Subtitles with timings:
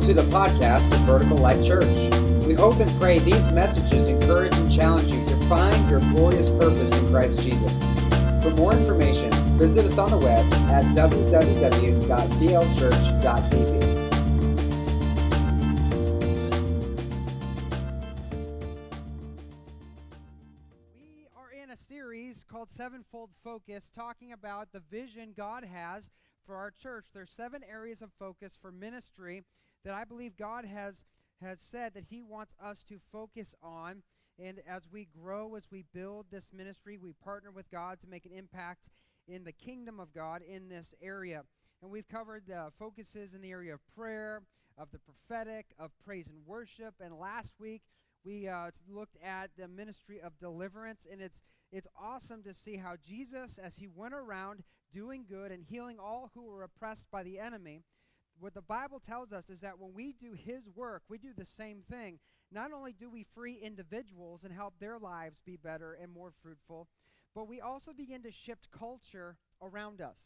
[0.00, 1.84] Welcome to the podcast of Vertical Life Church.
[2.46, 6.90] We hope and pray these messages encourage and challenge you to find your glorious purpose
[6.90, 7.78] in Christ Jesus.
[8.42, 12.00] For more information, visit us on the web at www.vlchurch.tv.
[20.94, 26.08] We are in a series called Sevenfold Focus, talking about the vision God has
[26.46, 27.04] for our church.
[27.12, 29.44] There's seven areas of focus for ministry
[29.84, 31.04] that I believe God has
[31.42, 34.02] has said that He wants us to focus on.
[34.38, 38.26] And as we grow, as we build this ministry, we partner with God to make
[38.26, 38.88] an impact
[39.28, 41.42] in the kingdom of God in this area.
[41.82, 44.42] And we've covered the focuses in the area of prayer,
[44.76, 46.94] of the prophetic, of praise and worship.
[47.00, 47.82] And last week
[48.24, 51.38] we uh, looked at the ministry of deliverance, and it's
[51.72, 56.30] it's awesome to see how Jesus, as he went around doing good and healing all
[56.34, 57.84] who were oppressed by the enemy,
[58.40, 61.46] what the Bible tells us is that when we do his work, we do the
[61.46, 62.18] same thing.
[62.50, 66.88] Not only do we free individuals and help their lives be better and more fruitful,
[67.34, 70.18] but we also begin to shift culture around us.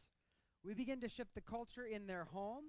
[0.65, 2.65] We begin to shift the culture in their home,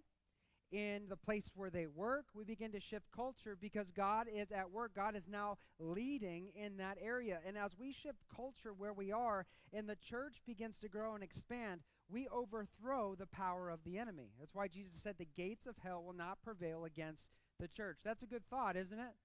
[0.72, 2.26] in the place where they work.
[2.34, 4.94] We begin to shift culture because God is at work.
[4.94, 7.40] God is now leading in that area.
[7.48, 11.24] And as we shift culture where we are and the church begins to grow and
[11.24, 14.30] expand, we overthrow the power of the enemy.
[14.40, 17.28] That's why Jesus said the gates of hell will not prevail against
[17.60, 17.98] the church.
[18.04, 19.16] That's a good thought, isn't it?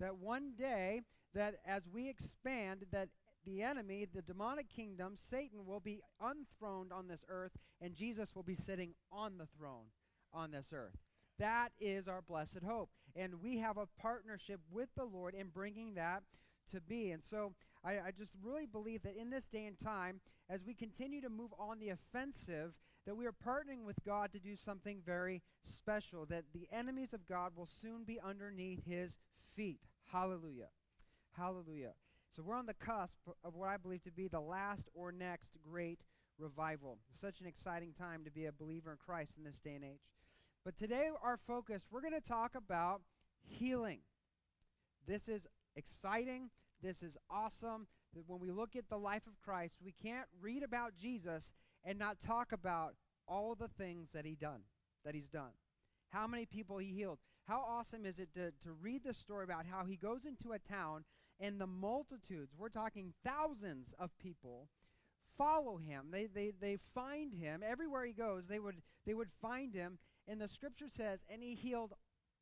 [0.00, 1.02] That one day
[1.34, 3.08] that as we expand that
[3.44, 8.42] the enemy, the demonic kingdom, Satan will be unthroned on this earth and Jesus will
[8.42, 9.86] be sitting on the throne
[10.32, 10.96] on this earth.
[11.38, 12.90] That is our blessed hope.
[13.16, 16.22] And we have a partnership with the Lord in bringing that
[16.72, 17.10] to be.
[17.10, 17.52] And so
[17.84, 21.28] I, I, just really believe that in this day and time, as we continue to
[21.28, 22.72] move on the offensive,
[23.06, 27.26] that we are partnering with God to do something very special, that the enemies of
[27.28, 29.12] God will soon be underneath his
[29.54, 29.80] feet.
[30.10, 30.68] Hallelujah.
[31.36, 31.92] Hallelujah.
[32.34, 35.50] So we're on the cusp of what I believe to be the last or next
[35.68, 36.00] great
[36.38, 36.98] revival.
[37.20, 40.00] Such an exciting time to be a believer in Christ in this day and age.
[40.64, 43.02] But today, our focus, we're going to talk about
[43.42, 44.00] healing.
[45.06, 45.46] This is
[45.76, 46.50] exciting.
[46.84, 47.86] This is awesome.
[48.14, 51.52] That when we look at the life of Christ, we can't read about Jesus
[51.82, 52.94] and not talk about
[53.26, 54.60] all the things that he done,
[55.04, 55.52] that he's done.
[56.10, 57.18] How many people he healed.
[57.48, 60.58] How awesome is it to, to read the story about how he goes into a
[60.58, 61.04] town
[61.40, 64.68] and the multitudes, we're talking thousands of people,
[65.36, 66.06] follow him.
[66.12, 67.62] They, they, they find him.
[67.66, 71.54] Everywhere he goes, they would, they would find him and the scripture says, and he
[71.54, 71.94] healed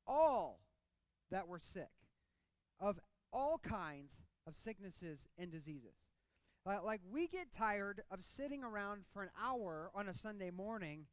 [0.06, 0.60] all
[1.30, 1.91] that were sick
[2.78, 2.98] of
[3.32, 4.12] all kinds
[4.47, 5.94] of sicknesses and diseases.
[6.64, 11.06] Like we get tired of sitting around for an hour on a Sunday morning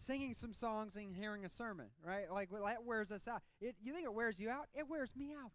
[0.00, 2.30] singing some songs and hearing a sermon, right?
[2.32, 3.42] Like that wears us out.
[3.60, 4.66] It, you think it wears you out?
[4.74, 5.52] It wears me out.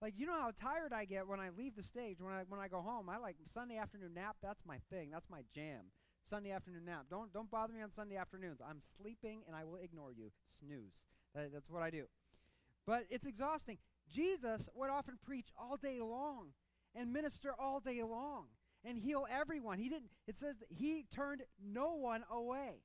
[0.00, 2.60] Like you know how tired I get when I leave the stage when I when
[2.60, 3.08] I go home.
[3.08, 4.36] I like Sunday afternoon nap.
[4.42, 5.10] That's my thing.
[5.10, 5.84] That's my jam.
[6.28, 7.06] Sunday afternoon nap.
[7.10, 8.60] Don't don't bother me on Sunday afternoons.
[8.66, 10.30] I'm sleeping and I will ignore you.
[10.58, 10.94] Snooze.
[11.34, 12.04] That, that's what I do.
[12.86, 13.78] But it's exhausting.
[14.12, 16.48] Jesus would often preach all day long
[16.94, 18.46] and minister all day long
[18.84, 19.78] and heal everyone.
[19.78, 22.82] He didn't it says that he turned no one away.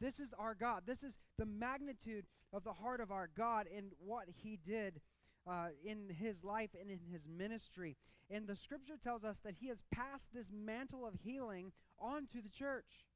[0.00, 0.82] This is our God.
[0.86, 5.00] This is the magnitude of the heart of our God and what he did
[5.46, 7.96] uh, in his life and in his ministry.
[8.30, 12.42] And the scripture tells us that he has passed this mantle of healing on to
[12.42, 13.06] the church.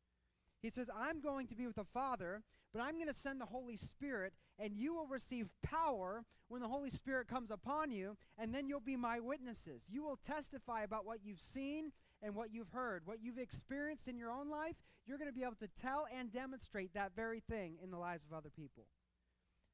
[0.62, 2.42] He says, I'm going to be with the Father,
[2.72, 6.68] but I'm going to send the Holy Spirit, and you will receive power when the
[6.68, 9.82] Holy Spirit comes upon you, and then you'll be my witnesses.
[9.88, 11.92] You will testify about what you've seen
[12.22, 14.76] and what you've heard, what you've experienced in your own life.
[15.06, 18.24] You're going to be able to tell and demonstrate that very thing in the lives
[18.26, 18.84] of other people.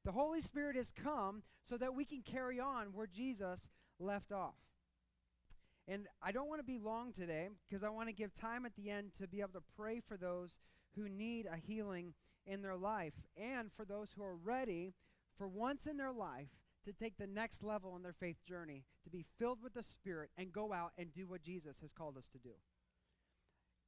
[0.05, 3.67] The Holy Spirit has come so that we can carry on where Jesus
[3.99, 4.55] left off.
[5.87, 8.75] And I don't want to be long today because I want to give time at
[8.75, 10.57] the end to be able to pray for those
[10.95, 12.13] who need a healing
[12.47, 14.93] in their life and for those who are ready
[15.37, 16.49] for once in their life
[16.85, 20.29] to take the next level in their faith journey, to be filled with the Spirit
[20.37, 22.55] and go out and do what Jesus has called us to do.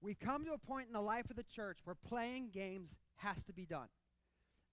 [0.01, 3.41] We've come to a point in the life of the church where playing games has
[3.43, 3.87] to be done.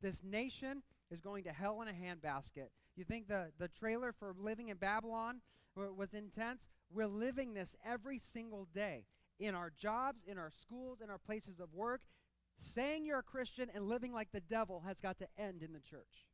[0.03, 2.69] This nation is going to hell in a handbasket.
[2.97, 5.41] You think the, the trailer for Living in Babylon
[5.75, 6.69] was intense?
[6.93, 9.05] We're living this every single day
[9.39, 12.01] in our jobs, in our schools, in our places of work.
[12.59, 15.81] Saying you're a Christian and living like the devil has got to end in the
[15.81, 16.27] church.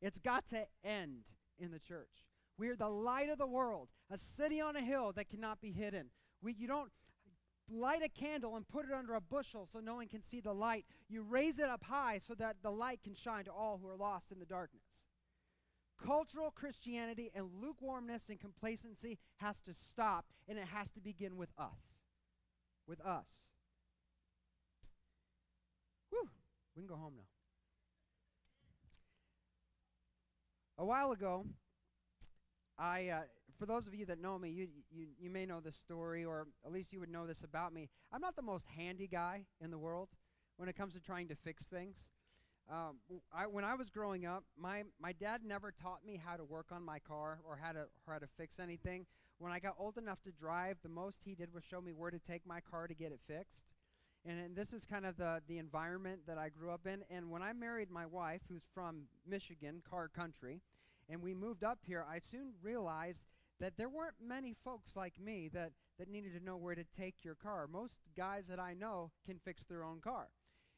[0.00, 1.24] It's got to end
[1.58, 2.26] in the church.
[2.58, 5.72] We are the light of the world, a city on a hill that cannot be
[5.72, 6.10] hidden.
[6.42, 6.90] We, you don't
[7.70, 10.52] light a candle and put it under a bushel so no one can see the
[10.52, 10.84] light.
[11.08, 13.96] You raise it up high so that the light can shine to all who are
[13.96, 14.82] lost in the darkness.
[16.04, 21.50] Cultural Christianity and lukewarmness and complacency has to stop, and it has to begin with
[21.56, 21.78] us.
[22.86, 23.26] With us.
[26.12, 26.28] Whew,
[26.76, 27.22] we can go home now.
[30.78, 31.46] A while ago,
[32.78, 33.20] I, uh,
[33.58, 36.48] for those of you that know me, you, you, you may know this story, or
[36.66, 37.88] at least you would know this about me.
[38.12, 40.08] I'm not the most handy guy in the world
[40.58, 41.96] when it comes to trying to fix things.
[42.70, 42.96] Um,
[43.32, 46.66] I, when I was growing up, my, my dad never taught me how to work
[46.72, 49.06] on my car or how to, how to fix anything.
[49.38, 52.10] When I got old enough to drive, the most he did was show me where
[52.10, 53.71] to take my car to get it fixed.
[54.24, 57.02] And, and this is kind of the, the environment that I grew up in.
[57.10, 60.60] And when I married my wife, who's from Michigan, car country,
[61.08, 63.24] and we moved up here, I soon realized
[63.60, 67.24] that there weren't many folks like me that, that needed to know where to take
[67.24, 67.66] your car.
[67.66, 70.28] Most guys that I know can fix their own car.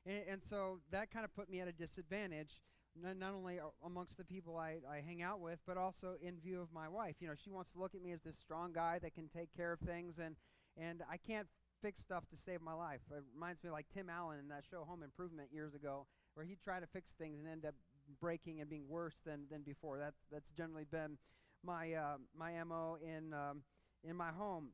[0.06, 2.62] And, and so that kind of put me at a disadvantage,
[3.00, 6.60] not, not only amongst the people I, I hang out with, but also in view
[6.60, 7.16] of my wife.
[7.20, 9.54] You know, she wants to look at me as this strong guy that can take
[9.54, 10.36] care of things, and,
[10.76, 11.48] and I can't
[11.84, 13.00] fix stuff to save my life.
[13.10, 16.62] It reminds me like Tim Allen in that show Home Improvement years ago, where he'd
[16.64, 17.74] try to fix things and end up
[18.22, 19.98] breaking and being worse than, than before.
[19.98, 21.18] That's, that's generally been
[21.62, 23.62] my, uh, my MO in, um,
[24.02, 24.68] in my home.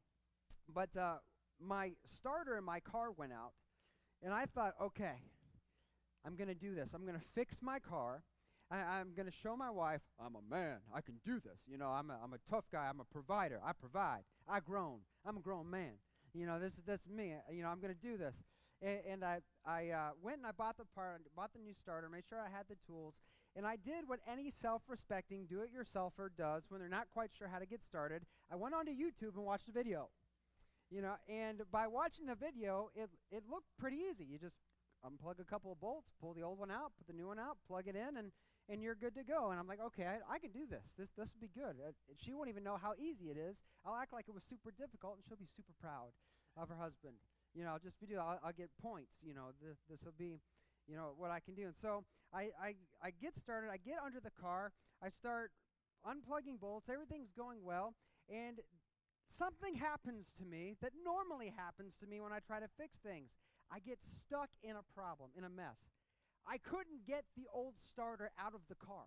[0.73, 1.15] But uh,
[1.61, 3.55] my starter in my car went out,
[4.23, 5.19] and I thought, okay,
[6.25, 6.91] I'm going to do this.
[6.95, 8.23] I'm going to fix my car.
[8.71, 10.77] I, am going to show my wife I'm a man.
[10.95, 11.59] I can do this.
[11.67, 12.87] You know, I'm a, I'm a tough guy.
[12.89, 13.61] I'm a provider.
[13.67, 14.23] I provide.
[14.49, 15.01] I grown.
[15.27, 15.95] I'm a grown man.
[16.35, 17.35] You know, this that's me.
[17.53, 18.35] You know, I'm going to do this.
[18.83, 22.09] And, and I I uh, went and I bought the part, bought the new starter,
[22.09, 23.15] made sure I had the tools,
[23.57, 27.67] and I did what any self-respecting do-it-yourselfer does when they're not quite sure how to
[27.67, 28.23] get started.
[28.51, 30.09] I went onto YouTube and watched the video.
[30.91, 34.25] You know, and by watching the video, it it looked pretty easy.
[34.25, 34.57] You just
[35.07, 37.57] unplug a couple of bolts, pull the old one out, put the new one out,
[37.67, 38.33] plug it in, and
[38.71, 39.51] and you're good to go.
[39.51, 40.87] And I'm like, okay, I, I can do this.
[40.97, 41.75] This this be good.
[41.83, 43.57] Uh, she won't even know how easy it is.
[43.85, 46.15] I'll act like it was super difficult, and she'll be super proud
[46.57, 47.19] of her husband.
[47.55, 48.17] You know, I'll just be.
[48.17, 49.19] I'll, I'll get points.
[49.27, 50.39] You know, this this will be,
[50.87, 51.67] you know, what I can do.
[51.67, 53.75] And so I I I get started.
[53.75, 54.71] I get under the car.
[55.03, 55.51] I start
[56.07, 56.89] unplugging bolts.
[56.89, 57.95] Everything's going well,
[58.31, 58.63] and
[59.35, 63.31] something happens to me that normally happens to me when I try to fix things.
[63.71, 65.79] I get stuck in a problem, in a mess.
[66.47, 69.07] I couldn't get the old starter out of the car.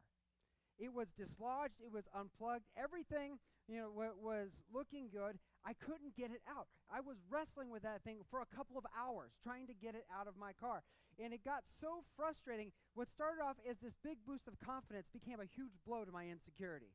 [0.80, 3.38] It was dislodged, it was unplugged, everything,
[3.68, 5.38] you know, w- was looking good.
[5.64, 6.68] I couldn't get it out.
[6.90, 10.06] I was wrestling with that thing for a couple of hours trying to get it
[10.12, 10.82] out of my car.
[11.24, 12.72] And it got so frustrating.
[12.96, 16.28] What started off as this big boost of confidence became a huge blow to my
[16.28, 16.92] insecurity.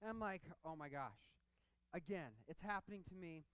[0.00, 1.34] And I'm like, "Oh my gosh
[1.92, 2.30] again.
[2.46, 3.44] It's happening to me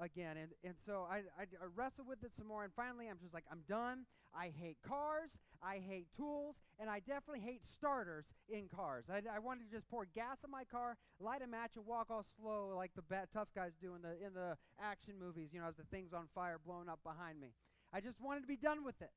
[0.00, 0.36] again.
[0.36, 3.34] And, and so I, I, I wrestled with it some more, and finally I'm just
[3.34, 4.06] like, I'm done.
[4.34, 5.30] I hate cars,
[5.60, 9.06] I hate tools, and I definitely hate starters in cars.
[9.10, 12.10] I, I wanted to just pour gas in my car, light a match, and walk
[12.10, 15.60] all slow like the bad, tough guys do in the, in the action movies, you
[15.60, 17.48] know, as the thing's on fire blowing up behind me.
[17.92, 19.10] I just wanted to be done with it.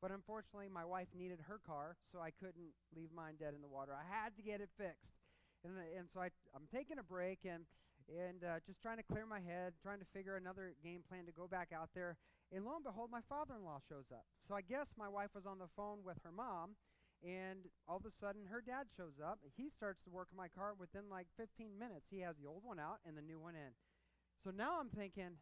[0.00, 3.68] But unfortunately, my wife needed her car, so I couldn't leave mine dead in the
[3.68, 3.92] water.
[3.96, 5.16] I had to get it fixed.
[5.64, 7.64] And, and so I, I'm taking a break, and
[8.08, 11.32] and uh, just trying to clear my head, trying to figure another game plan to
[11.32, 12.16] go back out there.
[12.52, 14.26] And lo and behold, my father in law shows up.
[14.46, 16.76] So I guess my wife was on the phone with her mom,
[17.24, 19.40] and all of a sudden her dad shows up.
[19.56, 22.06] He starts to work on my car within like 15 minutes.
[22.10, 23.72] He has the old one out and the new one in.
[24.44, 25.40] So now I'm thinking,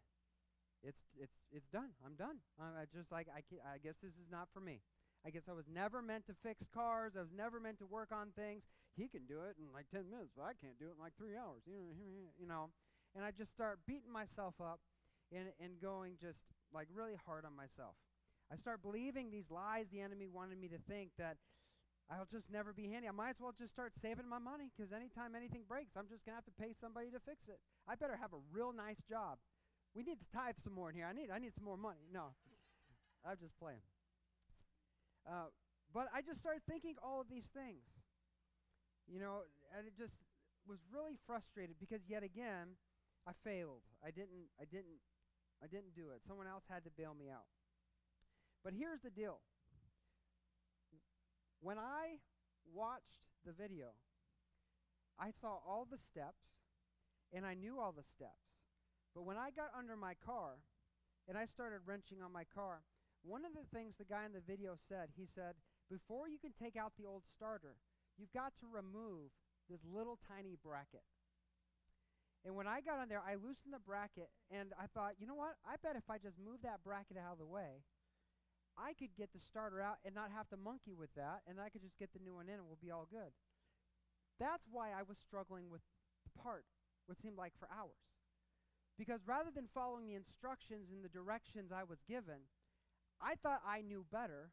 [0.83, 1.91] it's it's it's done.
[2.05, 2.39] I'm done.
[2.61, 4.81] I'm just like I, I guess this is not for me.
[5.27, 7.13] I guess I was never meant to fix cars.
[7.17, 8.63] I was never meant to work on things.
[8.97, 11.17] He can do it in like 10 minutes, but I can't do it in like
[11.17, 11.65] three hours.
[11.65, 12.71] You know, you know.
[13.17, 14.81] And I just start beating myself up
[15.33, 17.97] and, and going just like really hard on myself.
[18.53, 21.37] I start believing these lies the enemy wanted me to think that
[22.13, 23.09] I'll just never be handy.
[23.09, 26.25] I might as well just start saving my money because anytime anything breaks, I'm just
[26.29, 27.57] going to have to pay somebody to fix it.
[27.89, 29.41] I better have a real nice job.
[29.97, 31.09] We need to tithe some more in here.
[31.09, 32.05] I need, I need some more money.
[32.13, 32.37] No,
[33.25, 33.85] I'm just playing.
[35.25, 35.49] Uh,
[35.95, 37.85] but I just started thinking all of these things.
[39.11, 39.43] You know,
[39.77, 40.15] and it just
[40.67, 42.79] was really frustrated because yet again,
[43.27, 43.83] I failed.
[44.03, 45.03] I didn't I didn't
[45.63, 46.23] I didn't do it.
[46.27, 47.47] Someone else had to bail me out.
[48.65, 49.39] But here's the deal.
[51.61, 52.19] When I
[52.75, 53.95] watched the video,
[55.19, 56.43] I saw all the steps
[57.33, 58.43] and I knew all the steps.
[59.15, 60.59] But when I got under my car
[61.29, 62.83] and I started wrenching on my car,
[63.23, 65.55] one of the things the guy in the video said, he said,
[65.91, 67.77] before you can take out the old starter,
[68.19, 69.33] you've got to remove
[69.71, 71.05] this little tiny bracket.
[72.45, 75.39] And when I got on there, I loosened the bracket, and I thought, you know
[75.39, 75.55] what?
[75.63, 77.87] I bet if I just move that bracket out of the way,
[78.75, 81.71] I could get the starter out and not have to monkey with that, and I
[81.71, 83.31] could just get the new one in, and we'll be all good.
[84.41, 85.87] That's why I was struggling with
[86.27, 86.67] the part,
[87.07, 88.03] what seemed like for hours.
[88.99, 92.51] Because rather than following the instructions and the directions I was given,
[93.23, 94.51] I thought I knew better,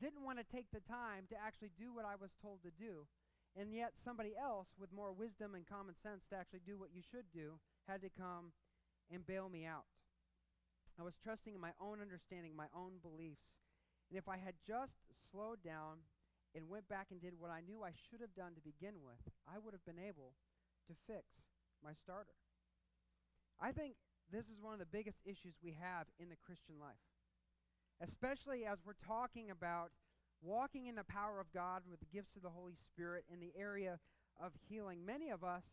[0.00, 3.06] didn't want to take the time to actually do what I was told to do,
[3.56, 7.00] and yet somebody else with more wisdom and common sense to actually do what you
[7.00, 7.56] should do
[7.88, 8.52] had to come
[9.08, 9.88] and bail me out.
[10.98, 13.52] I was trusting in my own understanding, my own beliefs.
[14.08, 14.96] And if I had just
[15.30, 16.00] slowed down
[16.54, 19.20] and went back and did what I knew I should have done to begin with,
[19.44, 20.32] I would have been able
[20.88, 21.24] to fix
[21.84, 22.32] my starter.
[23.60, 23.96] I think
[24.32, 27.00] this is one of the biggest issues we have in the Christian life,
[28.00, 29.90] especially as we're talking about
[30.42, 33.52] walking in the power of God with the gifts of the Holy Spirit in the
[33.58, 33.98] area
[34.40, 35.04] of healing.
[35.04, 35.64] Many of us,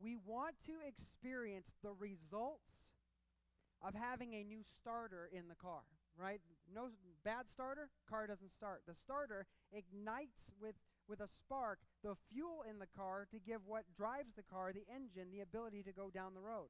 [0.00, 2.94] we want to experience the results
[3.82, 5.82] of having a new starter in the car,
[6.16, 6.40] right?
[6.72, 6.88] No
[7.24, 8.82] bad starter, car doesn't start.
[8.86, 10.74] The starter ignites with
[11.08, 14.84] with a spark the fuel in the car to give what drives the car, the
[14.94, 16.68] engine, the ability to go down the road.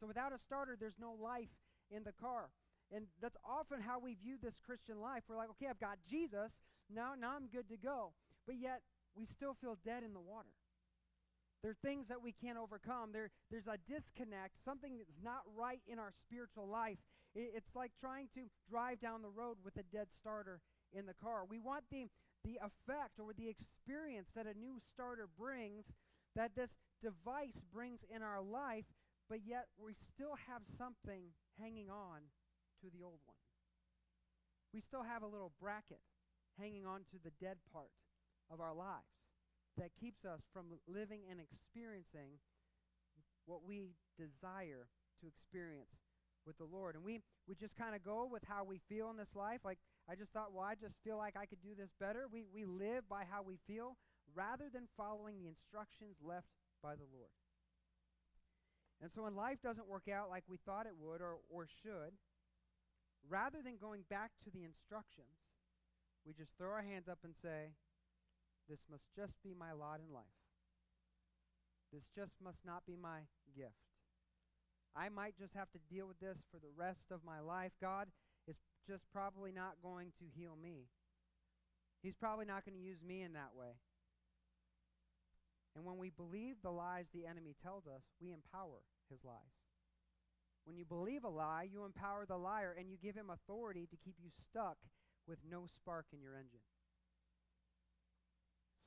[0.00, 1.52] So without a starter, there's no life
[1.90, 2.48] in the car.
[2.94, 5.24] And that's often how we view this Christian life.
[5.26, 6.54] We're like, okay, I've got Jesus.
[6.86, 8.14] Now, now I'm good to go.
[8.46, 8.82] But yet,
[9.16, 10.54] we still feel dead in the water.
[11.62, 13.10] There are things that we can't overcome.
[13.10, 16.98] There, there's a disconnect, something that's not right in our spiritual life.
[17.34, 20.60] It, it's like trying to drive down the road with a dead starter
[20.92, 21.42] in the car.
[21.48, 22.06] We want the,
[22.44, 25.86] the effect or the experience that a new starter brings,
[26.36, 28.86] that this device brings in our life,
[29.28, 32.28] but yet we still have something hanging on
[32.84, 33.40] to the old one.
[34.76, 36.04] We still have a little bracket
[36.60, 37.90] hanging on to the dead part
[38.52, 39.08] of our lives
[39.80, 42.38] that keeps us from living and experiencing
[43.46, 44.86] what we desire
[45.20, 45.90] to experience
[46.46, 46.94] with the Lord.
[46.94, 49.64] And we, we just kind of go with how we feel in this life.
[49.64, 52.28] Like, I just thought, well, I just feel like I could do this better.
[52.30, 53.96] We, we live by how we feel
[54.36, 57.32] rather than following the instructions left by the Lord.
[59.02, 62.14] And so when life doesn't work out like we thought it would or, or should,
[63.28, 65.40] rather than going back to the instructions,
[66.26, 67.76] we just throw our hands up and say,
[68.68, 70.38] This must just be my lot in life.
[71.92, 73.78] This just must not be my gift.
[74.96, 77.72] I might just have to deal with this for the rest of my life.
[77.80, 78.08] God
[78.46, 78.56] is
[78.88, 80.86] just probably not going to heal me.
[82.02, 83.78] He's probably not going to use me in that way.
[85.74, 89.63] And when we believe the lies the enemy tells us, we empower his lies.
[90.64, 93.96] When you believe a lie, you empower the liar and you give him authority to
[93.96, 94.78] keep you stuck
[95.28, 96.64] with no spark in your engine.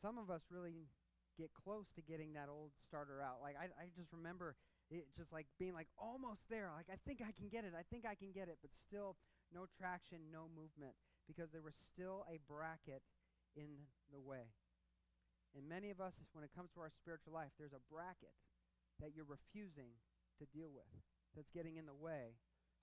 [0.02, 0.90] Some of us really
[1.38, 3.42] get close to getting that old starter out.
[3.42, 4.58] Like I, I just remember
[4.90, 6.70] it just like being like almost there.
[6.74, 7.78] Like I think I can get it.
[7.78, 9.18] I think I can get it, but still
[9.54, 10.98] no traction, no movement
[11.30, 13.06] because there was still a bracket
[13.54, 14.50] in the way.
[15.54, 18.34] And many of us, when it comes to our spiritual life, there's a bracket
[19.02, 19.98] that you're refusing
[20.40, 20.90] to deal with
[21.38, 22.34] that's getting in the way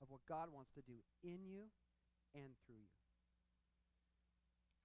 [0.00, 1.66] of what God wants to do in you
[2.38, 2.94] and through you.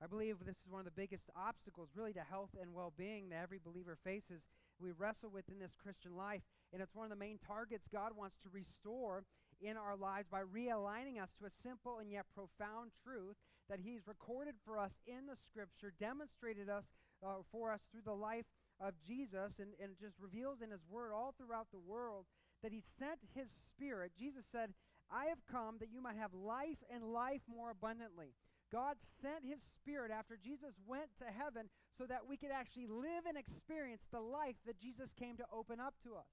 [0.02, 3.30] I believe this is one of the biggest obstacles, really, to health and well being
[3.30, 4.42] that every believer faces.
[4.80, 8.16] We wrestle with in this Christian life, and it's one of the main targets God
[8.16, 9.28] wants to restore
[9.60, 13.36] in our lives by realigning us to a simple and yet profound truth
[13.68, 16.88] that He's recorded for us in the Scripture, demonstrated us
[17.20, 18.48] uh, for us through the life
[18.80, 22.24] of Jesus, and, and just reveals in His Word all throughout the world
[22.64, 24.12] that he sent his spirit.
[24.18, 24.74] Jesus said,
[25.12, 28.36] I have come that you might have life and life more abundantly.
[28.72, 33.26] God sent his spirit after Jesus went to heaven so that we could actually live
[33.28, 36.30] and experience the life that Jesus came to open up to us.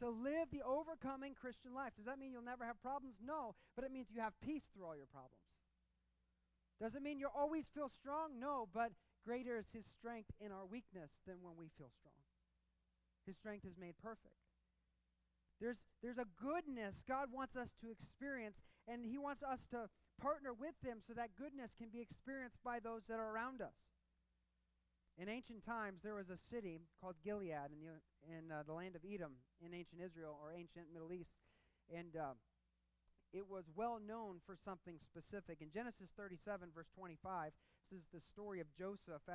[0.00, 1.96] To live the overcoming Christian life.
[1.96, 3.16] Does that mean you'll never have problems?
[3.24, 5.42] No, but it means you have peace through all your problems.
[6.78, 8.38] Does it mean you'll always feel strong?
[8.38, 8.92] No, but
[9.24, 12.22] greater is his strength in our weakness than when we feel strong.
[13.26, 14.38] His strength is made perfect.
[15.60, 19.90] There's, there's a goodness God wants us to experience, and He wants us to
[20.22, 23.74] partner with Him so that goodness can be experienced by those that are around us.
[25.18, 27.98] In ancient times, there was a city called Gilead in the,
[28.30, 31.34] in, uh, the land of Edom in ancient Israel or ancient Middle East.
[31.90, 32.38] And uh,
[33.34, 35.58] it was well known for something specific.
[35.58, 37.50] In Genesis 37, verse 25,
[37.90, 39.26] this is the story of Joseph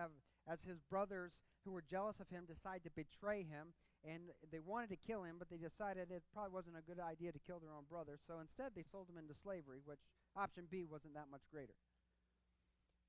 [0.48, 4.90] as his brothers who were jealous of him decide to betray him and they wanted
[4.92, 7.72] to kill him, but they decided it probably wasn't a good idea to kill their
[7.72, 8.20] own brother.
[8.28, 10.04] So instead, they sold him into slavery, which
[10.36, 11.76] option B wasn't that much greater.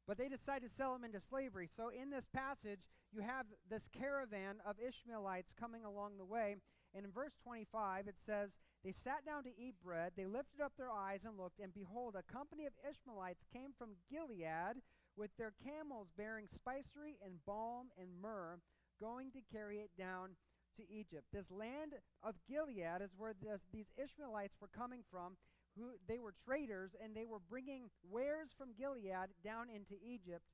[0.07, 1.69] But they decided to sell him into slavery.
[1.77, 6.57] So in this passage, you have this caravan of Ishmaelites coming along the way,
[6.95, 8.51] And in verse 25, it says,
[8.85, 10.13] They sat down to eat bread.
[10.17, 13.99] They lifted up their eyes and looked, and behold, a company of Ishmaelites came from
[14.11, 14.79] Gilead
[15.17, 18.59] with their camels bearing spicery and balm and myrrh,
[19.01, 20.31] going to carry it down
[20.77, 21.25] to Egypt.
[21.33, 25.37] This land of Gilead is where this, these Ishmaelites were coming from.
[25.75, 30.47] Who they were traders and they were bringing wares from Gilead down into Egypt.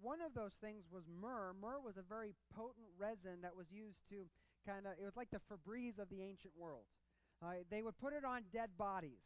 [0.00, 1.52] One of those things was myrrh.
[1.52, 4.24] Myrrh was a very potent resin that was used to
[4.64, 6.88] kind of, it was like the Febreze of the ancient world.
[7.44, 9.20] Uh, they would put it on dead bodies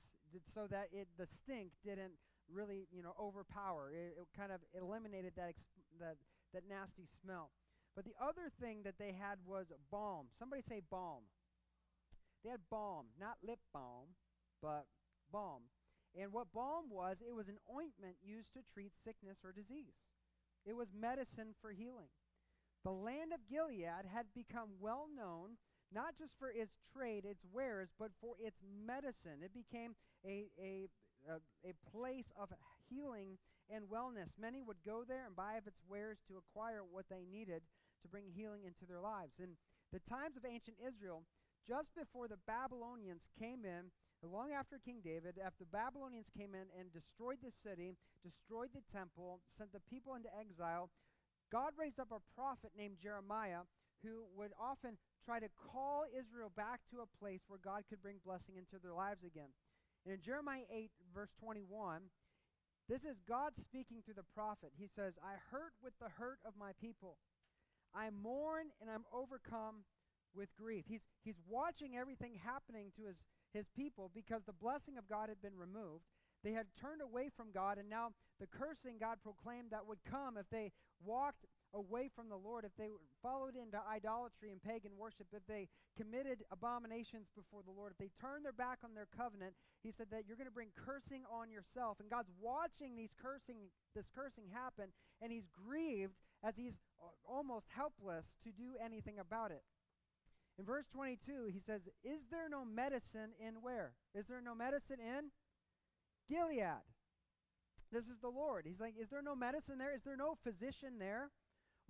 [0.53, 2.19] so that it, the stink didn't
[2.51, 3.95] really, you know, overpower.
[3.95, 6.19] It, it kind of eliminated that, exp- that,
[6.53, 7.51] that nasty smell.
[7.95, 10.27] But the other thing that they had was balm.
[10.39, 11.25] Somebody say balm.
[12.45, 14.17] They had balm, not lip balm,
[14.63, 14.87] but
[15.33, 15.63] balm.
[16.19, 19.95] And what balm was, it was an ointment used to treat sickness or disease.
[20.65, 22.11] It was medicine for healing.
[22.85, 25.59] The land of Gilead had become well known
[25.93, 28.57] not just for its trade, its wares, but for its
[28.87, 29.43] medicine.
[29.43, 29.95] It became
[30.25, 30.89] a, a,
[31.29, 31.37] a,
[31.69, 32.49] a place of
[32.89, 34.31] healing and wellness.
[34.41, 37.63] Many would go there and buy of its wares to acquire what they needed
[38.03, 39.39] to bring healing into their lives.
[39.39, 39.57] In
[39.93, 41.25] the times of ancient Israel,
[41.67, 43.93] just before the Babylonians came in,
[44.23, 48.85] long after King David, after the Babylonians came in and destroyed the city, destroyed the
[48.93, 50.91] temple, sent the people into exile,
[51.51, 53.67] God raised up a prophet named Jeremiah
[54.03, 58.23] who would often try to call Israel back to a place where God could bring
[58.25, 59.53] blessing into their lives again.
[60.05, 62.09] And in Jeremiah 8, verse 21,
[62.89, 64.73] this is God speaking through the prophet.
[64.75, 67.19] He says, I hurt with the hurt of my people.
[67.95, 69.85] I mourn and I'm overcome
[70.35, 70.85] with grief.
[70.87, 73.17] He's, he's watching everything happening to his,
[73.53, 76.05] his people because the blessing of God had been removed.
[76.43, 80.39] They had turned away from God, and now the cursing God proclaimed that would come
[80.39, 80.73] if they
[81.05, 82.91] walked away from the Lord, if they
[83.23, 88.11] followed into idolatry and pagan worship, if they committed abominations before the Lord, if they
[88.21, 91.51] turned their back on their covenant, he said that you're going to bring cursing on
[91.51, 91.99] yourself.
[92.01, 94.91] And God's watching these cursing this cursing happen,
[95.23, 99.63] and he's grieved as he's uh, almost helpless to do anything about it.
[100.59, 103.93] In verse 22, he says, Is there no medicine in where?
[104.15, 105.31] Is there no medicine in?
[106.29, 106.85] Gilead.
[107.93, 108.67] This is the Lord.
[108.67, 109.95] He's like, Is there no medicine there?
[109.95, 111.31] Is there no physician there?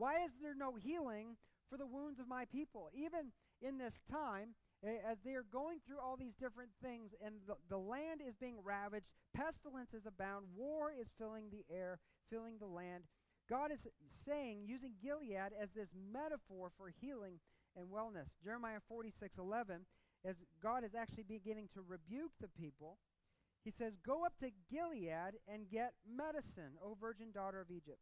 [0.00, 1.36] Why is there no healing
[1.68, 2.88] for the wounds of my people?
[2.94, 7.56] Even in this time, as they are going through all these different things and the,
[7.68, 9.04] the land is being ravaged,
[9.36, 11.98] pestilence is abound, war is filling the air,
[12.30, 13.04] filling the land.
[13.46, 13.86] God is
[14.24, 17.38] saying, using Gilead as this metaphor for healing
[17.76, 18.28] and wellness.
[18.42, 19.84] Jeremiah 46 11,
[20.24, 22.96] as God is actually beginning to rebuke the people,
[23.64, 28.00] he says, Go up to Gilead and get medicine, O virgin daughter of Egypt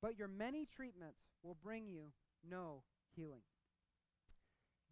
[0.00, 2.12] but your many treatments will bring you
[2.48, 2.82] no
[3.16, 3.42] healing.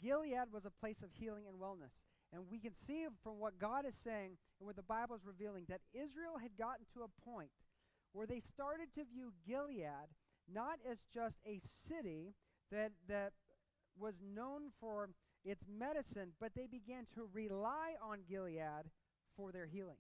[0.03, 1.95] Gilead was a place of healing and wellness.
[2.33, 5.65] And we can see from what God is saying and what the Bible is revealing
[5.69, 7.51] that Israel had gotten to a point
[8.13, 10.11] where they started to view Gilead
[10.53, 12.35] not as just a city
[12.71, 13.33] that, that
[13.99, 15.11] was known for
[15.45, 18.91] its medicine, but they began to rely on Gilead
[19.37, 19.99] for their healing.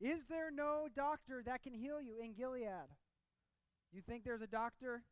[0.00, 2.88] Is there no doctor that can heal you in Gilead?
[3.92, 5.02] You think there's a doctor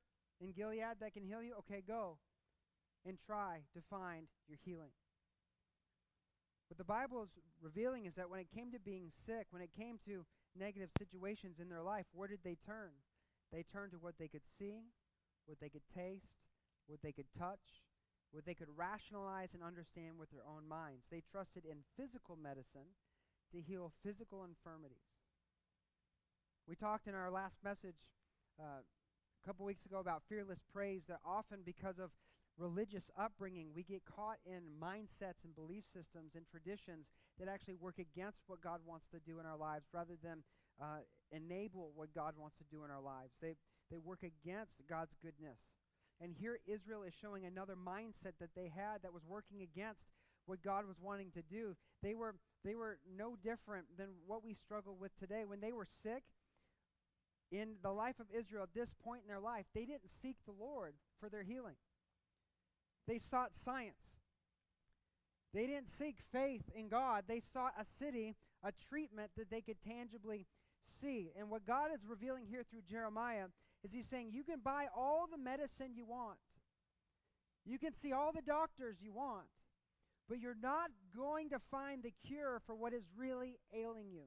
[0.40, 1.54] in Gilead that can heal you?
[1.60, 2.18] Okay, go
[3.06, 4.92] and try to find your healing.
[6.68, 7.28] What the Bible is
[7.60, 10.24] revealing is that when it came to being sick, when it came to
[10.56, 12.90] negative situations in their life, where did they turn?
[13.52, 14.80] They turned to what they could see,
[15.46, 16.32] what they could taste,
[16.86, 17.84] what they could touch,
[18.32, 21.04] what they could rationalize and understand with their own minds.
[21.10, 22.96] They trusted in physical medicine
[23.52, 25.04] to heal physical infirmities.
[26.66, 28.00] We talked in our last message
[28.60, 32.10] uh, a couple weeks ago about fearless praise that often because of
[32.58, 37.06] religious upbringing, we get caught in mindsets and belief systems and traditions
[37.38, 40.42] that actually work against what God wants to do in our lives rather than
[40.80, 43.34] uh, enable what God wants to do in our lives.
[43.42, 43.56] They,
[43.90, 45.58] they work against God's goodness.
[46.20, 50.06] And here Israel is showing another mindset that they had that was working against
[50.46, 51.74] what God was wanting to do.
[52.02, 55.42] They were, they were no different than what we struggle with today.
[55.44, 56.22] When they were sick,
[57.54, 60.52] in the life of Israel at this point in their life, they didn't seek the
[60.52, 61.76] Lord for their healing.
[63.06, 64.02] They sought science.
[65.52, 67.24] They didn't seek faith in God.
[67.28, 70.46] They sought a city, a treatment that they could tangibly
[71.00, 71.30] see.
[71.38, 73.46] And what God is revealing here through Jeremiah
[73.84, 76.38] is He's saying, You can buy all the medicine you want,
[77.64, 79.46] you can see all the doctors you want,
[80.28, 84.24] but you're not going to find the cure for what is really ailing you.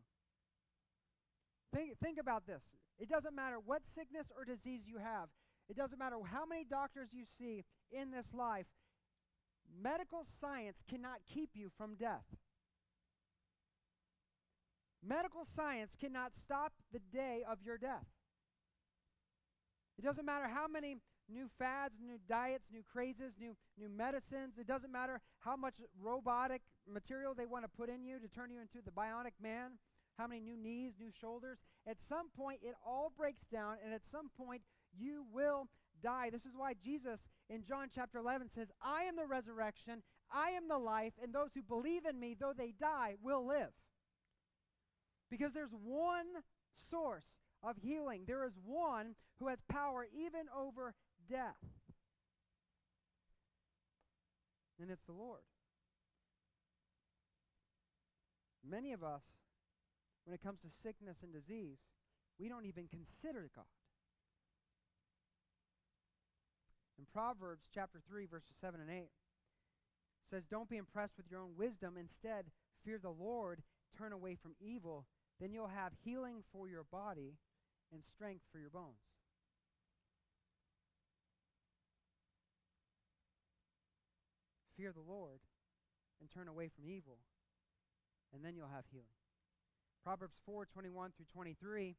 [1.74, 2.64] Think, think about this.
[3.00, 5.30] It doesn't matter what sickness or disease you have,
[5.70, 8.68] it doesn't matter how many doctors you see in this life.
[9.84, 12.24] medical science cannot keep you from death.
[15.06, 18.08] Medical science cannot stop the day of your death.
[19.98, 20.98] It doesn't matter how many
[21.30, 24.58] new fads, new diets, new crazes, new, new medicines.
[24.58, 28.50] It doesn't matter how much robotic material they want to put in you to turn
[28.52, 29.72] you into the bionic man,
[30.18, 31.60] how many new knees, new shoulders.
[31.88, 34.62] At some point, it all breaks down, and at some point,
[34.98, 35.70] you will
[36.02, 36.30] die.
[36.30, 40.68] This is why Jesus in John chapter 11 says, I am the resurrection, I am
[40.68, 43.72] the life, and those who believe in me, though they die, will live.
[45.30, 46.28] Because there's one
[46.90, 47.26] source
[47.64, 50.94] of healing, there is one who has power even over
[51.30, 51.56] death.
[54.80, 55.42] And it's the Lord.
[58.70, 59.24] Many of us,
[60.28, 61.80] when it comes to sickness and disease,
[62.38, 63.72] we don't even consider God.
[67.00, 69.08] In Proverbs chapter 3, verses 7 and 8,
[70.30, 71.96] says, Don't be impressed with your own wisdom.
[71.96, 72.52] Instead,
[72.84, 73.64] fear the Lord,
[73.98, 75.06] turn away from evil.
[75.40, 77.38] Then you'll have healing for your body
[77.94, 79.00] and strength for your bones.
[84.76, 85.40] Fear the Lord
[86.20, 87.18] and turn away from evil,
[88.34, 89.08] and then you'll have healing.
[90.08, 91.98] Proverbs 4 21 through 23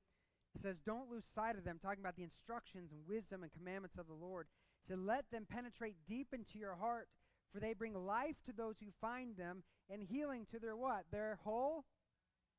[0.63, 4.07] says, Don't lose sight of them, talking about the instructions and wisdom and commandments of
[4.07, 4.47] the Lord.
[4.89, 7.09] To let them penetrate deep into your heart,
[7.53, 11.05] for they bring life to those who find them and healing to their what?
[11.13, 11.85] Their whole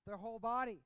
[0.05, 0.83] their whole body.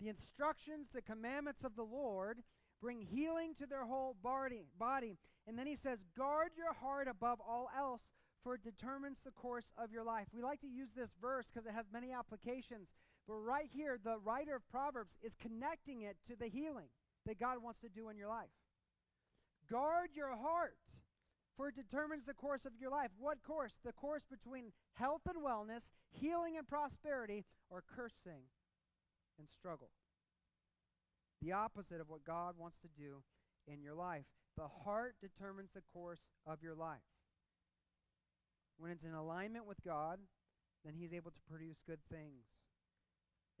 [0.00, 2.38] The instructions, the commandments of the Lord
[2.80, 4.64] bring healing to their whole body.
[4.78, 5.18] body.
[5.46, 8.00] And then he says, guard your heart above all else,
[8.42, 10.28] for it determines the course of your life.
[10.32, 12.88] We like to use this verse because it has many applications.
[13.30, 16.88] But right here, the writer of Proverbs is connecting it to the healing
[17.26, 18.50] that God wants to do in your life.
[19.70, 20.74] Guard your heart,
[21.56, 23.10] for it determines the course of your life.
[23.20, 23.70] What course?
[23.84, 28.42] The course between health and wellness, healing and prosperity, or cursing
[29.38, 29.90] and struggle.
[31.40, 33.22] The opposite of what God wants to do
[33.68, 34.24] in your life.
[34.56, 36.98] The heart determines the course of your life.
[38.76, 40.18] When it's in alignment with God,
[40.84, 42.42] then He's able to produce good things.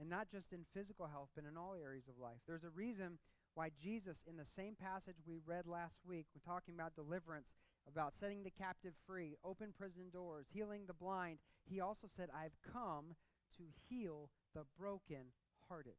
[0.00, 2.40] And not just in physical health, but in all areas of life.
[2.46, 3.18] There's a reason
[3.54, 7.48] why Jesus, in the same passage we read last week, we're talking about deliverance,
[7.86, 12.56] about setting the captive free, open prison doors, healing the blind, he also said, I've
[12.72, 13.14] come
[13.58, 15.98] to heal the broken-hearted.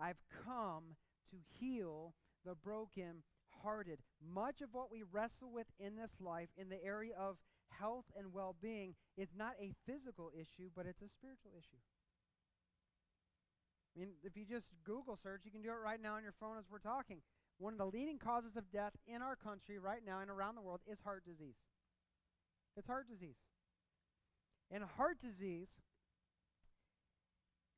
[0.00, 0.96] I've come
[1.30, 3.98] to heal the broken-hearted.
[4.34, 7.36] Much of what we wrestle with in this life, in the area of
[7.68, 11.78] health and well-being, is not a physical issue, but it's a spiritual issue.
[13.94, 16.34] I mean, if you just Google search, you can do it right now on your
[16.40, 17.22] phone as we're talking.
[17.58, 20.62] One of the leading causes of death in our country right now and around the
[20.62, 21.54] world is heart disease.
[22.76, 23.38] It's heart disease.
[24.72, 25.68] And heart disease,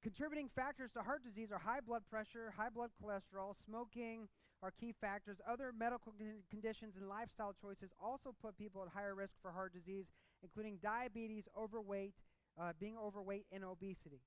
[0.03, 4.29] contributing factors to heart disease are high blood pressure, high blood cholesterol, smoking
[4.63, 5.37] are key factors.
[5.47, 9.75] Other medical con- conditions and lifestyle choices also put people at higher risk for heart
[9.75, 10.07] disease,
[10.43, 12.15] including diabetes, overweight,
[12.59, 14.23] uh, being overweight, and obesity.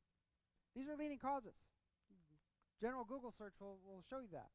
[0.75, 1.55] These are leading causes.
[2.81, 4.49] General Google search will, will show you that.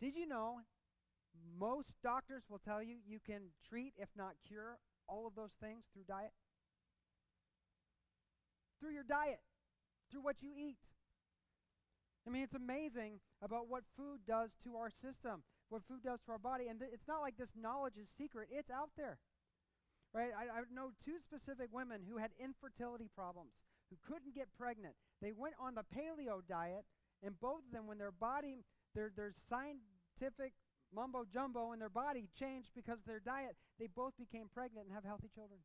[0.00, 0.60] Did you know
[1.58, 4.78] most doctors will tell you you can treat, if not cure,
[5.08, 6.32] all of those things through diet?
[8.80, 9.40] Through your diet,
[10.10, 10.78] through what you eat.
[12.26, 16.32] I mean, it's amazing about what food does to our system, what food does to
[16.32, 16.68] our body.
[16.68, 19.18] And th- it's not like this knowledge is secret, it's out there.
[20.14, 20.30] Right?
[20.32, 23.52] I, I know two specific women who had infertility problems,
[23.90, 24.94] who couldn't get pregnant.
[25.20, 26.86] They went on the paleo diet,
[27.24, 30.52] and both of them, when their body, their, their scientific
[30.94, 34.94] mumbo jumbo in their body changed because of their diet, they both became pregnant and
[34.94, 35.60] have healthy children.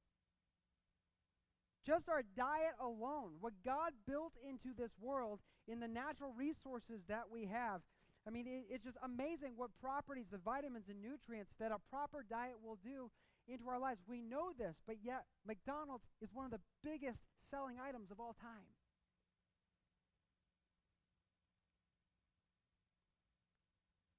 [1.85, 7.29] Just our diet alone, what God built into this world in the natural resources that
[7.31, 7.81] we have.
[8.27, 12.25] I mean, it, it's just amazing what properties, the vitamins and nutrients that a proper
[12.29, 13.09] diet will do
[13.47, 14.01] into our lives.
[14.07, 17.19] We know this, but yet McDonald's is one of the biggest
[17.49, 18.67] selling items of all time.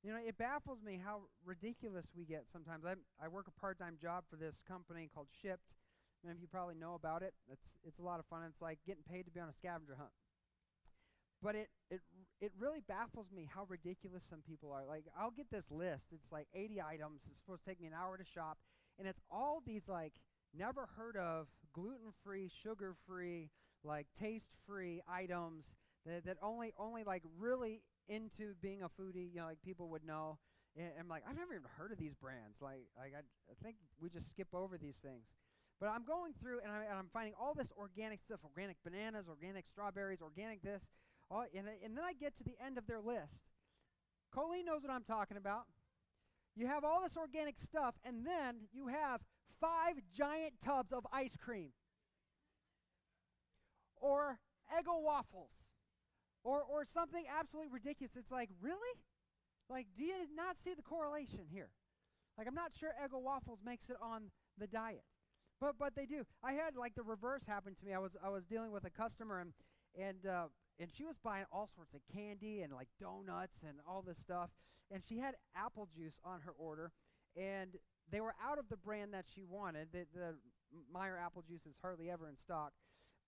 [0.02, 2.84] You know, it baffles me how ridiculous we get sometimes.
[2.86, 5.76] I, I work a part time job for this company called Shipt.
[6.24, 7.34] Many of you probably know about it.
[7.50, 8.42] It's, it's a lot of fun.
[8.46, 10.12] It's like getting paid to be on a scavenger hunt.
[11.42, 12.00] But it, it,
[12.40, 14.84] it really baffles me how ridiculous some people are.
[14.86, 16.04] Like, I'll get this list.
[16.12, 17.20] It's like 80 items.
[17.30, 18.58] It's supposed to take me an hour to shop.
[18.98, 20.12] And it's all these, like,
[20.56, 23.48] never heard of, gluten free, sugar free,
[23.82, 25.64] like, taste free items
[26.04, 27.80] that, that only, only, like, really
[28.10, 30.38] into being a foodie, you know, like people would know.
[30.76, 32.58] And I'm like, I've never even heard of these brands.
[32.60, 35.24] Like, like I, I think we just skip over these things.
[35.80, 39.26] But I'm going through and, I, and I'm finding all this organic stuff organic bananas,
[39.28, 40.82] organic strawberries, organic this.
[41.30, 43.38] All, and, and then I get to the end of their list.
[44.34, 45.64] Colleen knows what I'm talking about.
[46.56, 49.20] You have all this organic stuff, and then you have
[49.60, 51.70] five giant tubs of ice cream
[54.00, 54.38] or
[54.72, 55.52] Eggo waffles
[56.44, 58.16] or, or something absolutely ridiculous.
[58.16, 58.94] It's like, really?
[59.68, 61.70] Like, do you not see the correlation here?
[62.36, 65.04] Like, I'm not sure Eggo waffles makes it on the diet.
[65.60, 66.24] But but they do.
[66.42, 67.92] I had like the reverse happen to me.
[67.92, 69.52] I was I was dealing with a customer and
[69.94, 70.46] and uh,
[70.78, 74.48] and she was buying all sorts of candy and like donuts and all this stuff.
[74.90, 76.92] And she had apple juice on her order,
[77.36, 77.76] and
[78.10, 79.88] they were out of the brand that she wanted.
[79.92, 80.34] The the
[80.92, 82.72] Meyer apple juice is hardly ever in stock,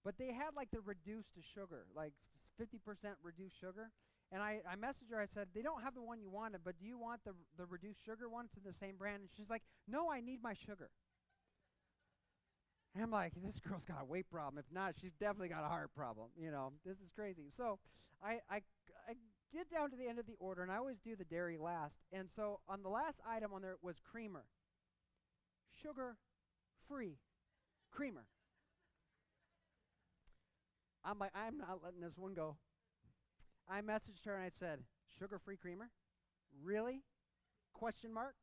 [0.04, 2.14] but they had like the reduced to sugar, like
[2.62, 2.78] 50%
[3.22, 3.90] reduced sugar.
[4.30, 5.20] And I, I messaged her.
[5.20, 7.66] I said, they don't have the one you wanted, but do you want the the
[7.66, 8.46] reduced sugar one?
[8.46, 9.20] It's in the same brand.
[9.20, 10.88] And she's like, no, I need my sugar.
[12.94, 14.58] And I'm like, this girl's got a weight problem.
[14.58, 16.28] If not, she's definitely got a heart problem.
[16.38, 17.50] You know, this is crazy.
[17.54, 17.78] So
[18.22, 18.62] I, I,
[19.08, 19.14] I
[19.52, 21.96] get down to the end of the order, and I always do the dairy last.
[22.12, 24.44] And so on the last item on there was creamer,
[25.82, 26.16] sugar
[26.88, 27.16] free
[27.90, 28.24] creamer.
[31.04, 32.56] I'm like, I'm not letting this one go.
[33.68, 34.80] I messaged her and I said,
[35.18, 35.90] sugar free creamer?
[36.62, 37.02] Really?
[37.72, 38.34] Question mark?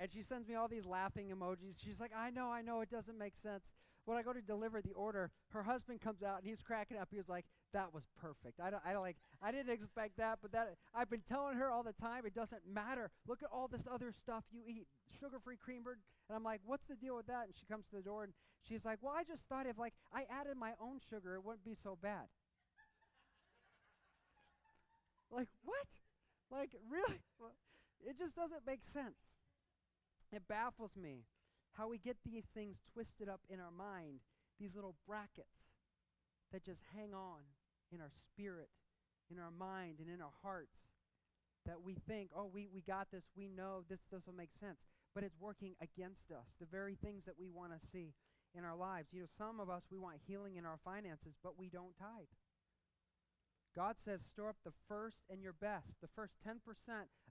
[0.00, 1.76] And she sends me all these laughing emojis.
[1.82, 3.70] She's like, I know, I know, it doesn't make sense.
[4.04, 7.08] When I go to deliver the order, her husband comes out and he's cracking up.
[7.10, 8.60] He was like, that was perfect.
[8.60, 11.70] I don't, I don't like, I didn't expect that, but that, I've been telling her
[11.70, 13.10] all the time, it doesn't matter.
[13.26, 14.86] Look at all this other stuff you eat,
[15.20, 15.98] sugar-free creamer.
[16.28, 17.46] And I'm like, what's the deal with that?
[17.46, 18.32] And she comes to the door and
[18.66, 21.64] she's like, well, I just thought if like I added my own sugar, it wouldn't
[21.64, 22.28] be so bad.
[25.30, 25.86] like, what?
[26.50, 27.20] Like, really?
[28.06, 29.16] it just doesn't make sense.
[30.32, 31.24] It baffles me
[31.72, 34.20] how we get these things twisted up in our mind,
[34.60, 35.72] these little brackets
[36.52, 37.40] that just hang on
[37.92, 38.68] in our spirit,
[39.30, 40.76] in our mind, and in our hearts.
[41.64, 44.78] That we think, oh, we, we got this, we know this, this will make sense.
[45.14, 48.14] But it's working against us, the very things that we want to see
[48.56, 49.08] in our lives.
[49.12, 52.32] You know, some of us, we want healing in our finances, but we don't tithe.
[53.74, 56.56] God says, store up the first and your best, the first 10%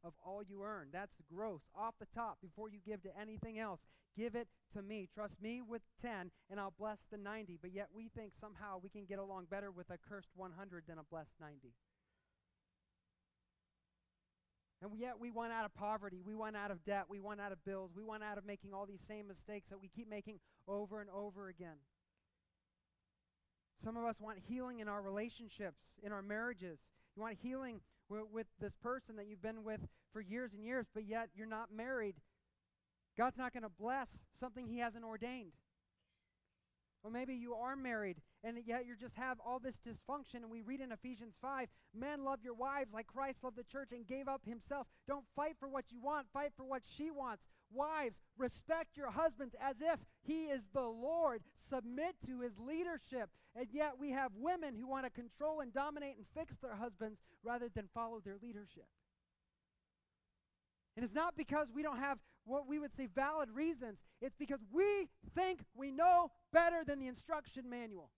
[0.04, 0.88] of all you earn.
[0.92, 3.82] That's gross, off the top, before you give to anything else.
[4.18, 5.08] Give it to me.
[5.14, 7.60] Trust me with 10, and I'll bless the 90.
[7.62, 10.98] But yet we think somehow we can get along better with a cursed 100 than
[10.98, 11.74] a blessed 90.
[14.82, 16.22] And yet we want out of poverty.
[16.26, 17.06] We want out of debt.
[17.08, 17.92] We want out of bills.
[17.96, 21.10] We want out of making all these same mistakes that we keep making over and
[21.12, 21.78] over again.
[23.84, 26.80] Some of us want healing in our relationships, in our marriages.
[27.16, 29.82] You want healing w- with this person that you've been with
[30.14, 32.16] for years and years, but yet you're not married.
[33.18, 35.54] God's not going to bless something He hasn't ordained.
[37.04, 40.36] Or maybe you are married and yet you just have all this dysfunction.
[40.36, 43.92] And we read in Ephesians 5 Men, love your wives like Christ loved the church
[43.92, 44.88] and gave up himself.
[45.08, 47.44] Don't fight for what you want, fight for what she wants.
[47.74, 51.42] Wives, respect your husbands as if he is the Lord.
[51.70, 53.30] Submit to his leadership.
[53.56, 57.20] And yet we have women who want to control and dominate and fix their husbands
[57.44, 58.88] rather than follow their leadership.
[60.96, 64.60] And it's not because we don't have what we would say valid reasons, it's because
[64.72, 68.10] we think we know better than the instruction manual.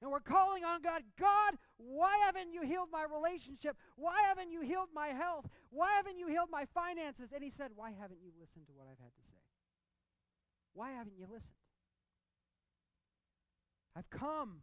[0.00, 3.76] And we're calling on God, God, why haven't you healed my relationship?
[3.96, 5.46] Why haven't you healed my health?
[5.70, 7.30] Why haven't you healed my finances?
[7.34, 9.42] And he said, Why haven't you listened to what I've had to say?
[10.74, 11.58] Why haven't you listened?
[13.96, 14.60] I've come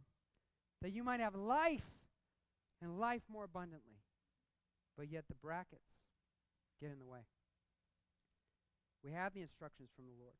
[0.80, 1.84] that you might have life
[2.80, 4.00] and life more abundantly.
[4.96, 5.82] But yet the brackets
[6.80, 7.26] get in the way.
[9.04, 10.36] We have the instructions from the Lord.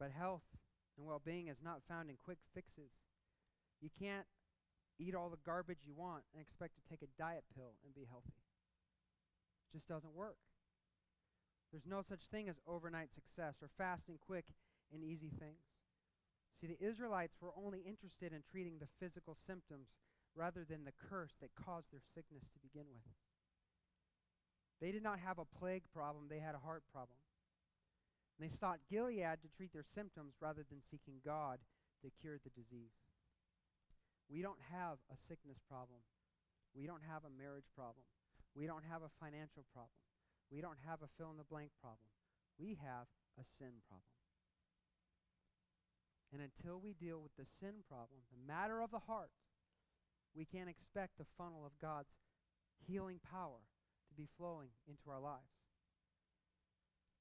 [0.00, 0.42] But health
[0.96, 2.90] and well being is not found in quick fixes.
[3.82, 4.26] You can't
[4.98, 8.06] eat all the garbage you want and expect to take a diet pill and be
[8.08, 8.38] healthy.
[9.66, 10.38] It just doesn't work.
[11.72, 14.54] There's no such thing as overnight success or fast and quick
[14.94, 15.66] and easy things.
[16.60, 19.88] See, the Israelites were only interested in treating the physical symptoms
[20.36, 23.08] rather than the curse that caused their sickness to begin with.
[24.80, 27.18] They did not have a plague problem, they had a heart problem.
[28.38, 31.58] And they sought Gilead to treat their symptoms rather than seeking God
[32.04, 32.94] to cure the disease.
[34.30, 36.00] We don't have a sickness problem.
[36.74, 38.04] We don't have a marriage problem.
[38.54, 39.96] We don't have a financial problem.
[40.50, 42.04] We don't have a fill in the blank problem.
[42.58, 43.08] We have
[43.40, 44.12] a sin problem.
[46.32, 49.32] And until we deal with the sin problem, the matter of the heart,
[50.34, 52.08] we can't expect the funnel of God's
[52.88, 53.60] healing power
[54.08, 55.52] to be flowing into our lives.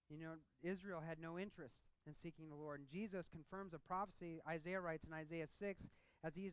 [0.10, 1.76] You know, Israel had no interest
[2.08, 2.80] in seeking the Lord.
[2.80, 5.80] And Jesus confirms a prophecy, Isaiah writes in Isaiah 6,
[6.24, 6.52] as he's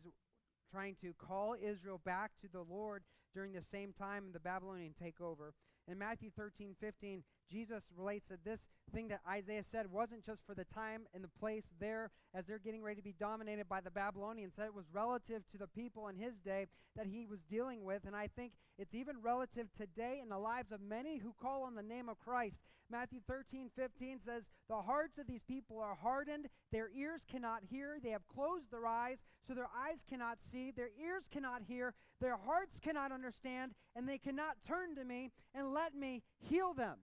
[0.71, 3.03] trying to call Israel back to the Lord
[3.33, 5.51] during the same time the Babylonian takeover.
[5.87, 8.59] In Matthew 13, 15, Jesus relates that this
[8.93, 12.59] thing that Isaiah said wasn't just for the time and the place there as they're
[12.59, 16.07] getting ready to be dominated by the Babylonians, that it was relative to the people
[16.07, 18.05] in his day that he was dealing with.
[18.05, 21.75] And I think it's even relative today in the lives of many who call on
[21.75, 22.57] the name of Christ.
[22.91, 27.99] Matthew 13, 15 says, The hearts of these people are hardened, their ears cannot hear,
[28.01, 32.37] they have closed their eyes, so their eyes cannot see, their ears cannot hear, their
[32.37, 36.97] hearts cannot understand, and they cannot turn to me and let me heal them.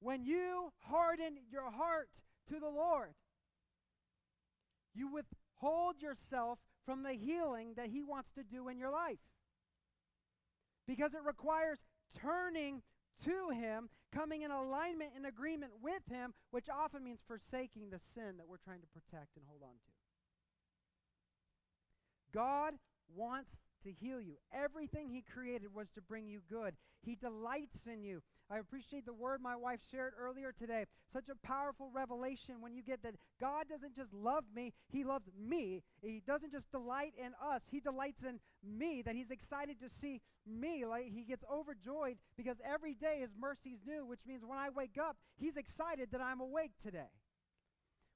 [0.00, 2.08] When you harden your heart
[2.48, 3.14] to the Lord,
[4.94, 9.18] you withhold yourself from the healing that He wants to do in your life.
[10.86, 11.78] Because it requires
[12.18, 12.82] turning
[13.24, 18.38] to Him, coming in alignment and agreement with Him, which often means forsaking the sin
[18.38, 19.92] that we're trying to protect and hold on to.
[22.32, 22.74] God
[23.14, 24.34] wants to heal you.
[24.52, 26.74] Everything He created was to bring you good.
[27.02, 28.22] He delights in you.
[28.50, 30.86] I appreciate the word my wife shared earlier today.
[31.12, 35.30] Such a powerful revelation when you get that God doesn't just love me, He loves
[35.38, 35.82] me.
[36.02, 40.20] He doesn't just delight in us, He delights in me, that He's excited to see
[40.46, 40.84] me.
[40.84, 44.98] Like He gets overjoyed because every day His mercy's new, which means when I wake
[45.00, 47.10] up, He's excited that I'm awake today.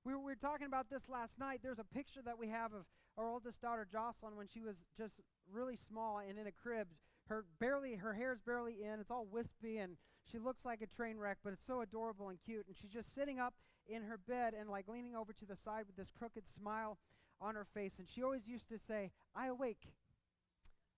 [0.05, 1.61] We were, we were talking about this last night.
[1.63, 2.85] There's a picture that we have of
[3.17, 5.15] our oldest daughter, Jocelyn, when she was just
[5.53, 6.89] really small and in a crib.
[7.29, 9.01] Her barely, her hair's barely in.
[9.01, 9.97] It's all wispy, and
[10.31, 12.67] she looks like a train wreck, but it's so adorable and cute.
[12.67, 13.55] And she's just sitting up
[13.87, 16.99] in her bed and like leaning over to the side with this crooked smile
[17.41, 17.93] on her face.
[17.99, 19.89] And she always used to say, "I awake,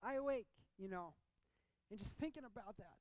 [0.03, 1.15] I awake," you know.
[1.91, 2.97] And just thinking about that.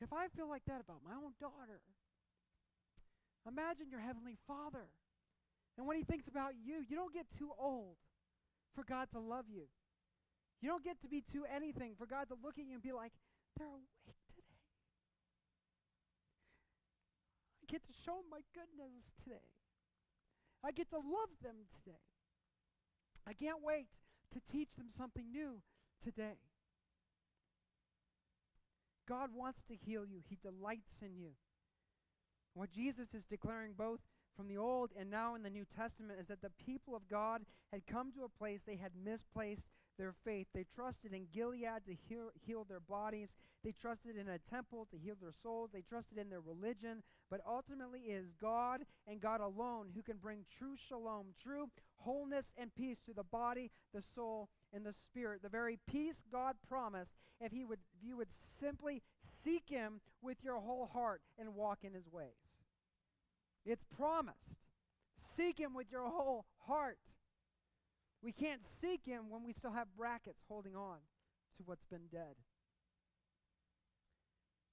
[0.00, 1.80] If I feel like that about my own daughter,
[3.48, 4.90] imagine your heavenly Father
[5.76, 7.96] and when he thinks about you, you don't get too old
[8.74, 9.68] for God to love you.
[10.60, 12.92] You don't get to be too anything for God to look at you and be
[12.92, 13.12] like,
[13.58, 14.42] they're awake today.
[17.62, 19.44] I get to show them my goodness today.
[20.64, 22.00] I get to love them today.
[23.26, 23.88] I can't wait
[24.32, 25.60] to teach them something new
[26.02, 26.38] today.
[29.08, 30.20] God wants to heal you.
[30.28, 31.32] He delights in you.
[32.54, 34.00] What Jesus is declaring both
[34.36, 37.42] from the Old and now in the New Testament is that the people of God
[37.72, 39.68] had come to a place they had misplaced
[39.98, 40.46] their faith.
[40.54, 43.30] They trusted in Gilead to heal, heal their bodies.
[43.64, 45.70] They trusted in a temple to heal their souls.
[45.72, 47.02] They trusted in their religion.
[47.30, 52.52] But ultimately, it is God and God alone who can bring true shalom, true wholeness
[52.56, 55.42] and peace to the body, the soul, and the spirit.
[55.42, 59.02] The very peace God promised if, he would, if you would simply
[59.44, 62.45] seek Him with your whole heart and walk in His ways.
[63.66, 64.54] It's promised.
[65.36, 66.98] Seek Him with your whole heart.
[68.22, 70.98] We can't seek Him when we still have brackets holding on
[71.58, 72.36] to what's been dead.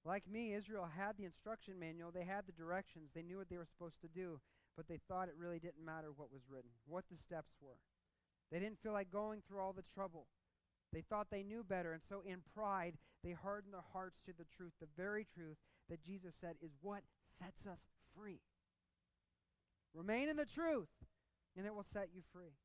[0.04, 3.56] Like me, Israel had the instruction manual, they had the directions, they knew what they
[3.56, 4.38] were supposed to do,
[4.76, 7.80] but they thought it really didn't matter what was written, what the steps were.
[8.52, 10.26] They didn't feel like going through all the trouble.
[10.92, 14.44] They thought they knew better, and so in pride, they hardened their hearts to the
[14.54, 15.56] truth, the very truth
[15.88, 17.02] that Jesus said is what
[17.38, 17.80] sets us
[18.14, 18.40] free.
[19.94, 20.90] Remain in the truth,
[21.56, 22.58] and it will set you free.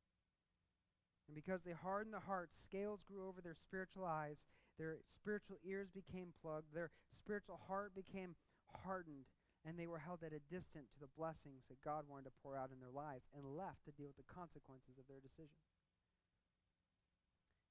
[1.28, 4.42] And because they hardened their hearts, scales grew over their spiritual eyes,
[4.78, 8.34] their spiritual ears became plugged, their spiritual heart became
[8.82, 9.30] hardened,
[9.62, 12.58] and they were held at a distance to the blessings that God wanted to pour
[12.58, 15.62] out in their lives and left to deal with the consequences of their decision.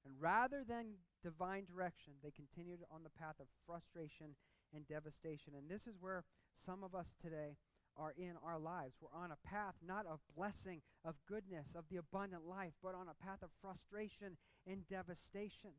[0.06, 4.32] And rather than divine direction, they continued on the path of frustration
[4.72, 5.52] and devastation.
[5.52, 6.24] And this is where
[6.64, 7.60] some of us today
[8.00, 8.94] are in our lives.
[9.00, 13.06] We're on a path not of blessing, of goodness, of the abundant life, but on
[13.08, 15.76] a path of frustration and devastation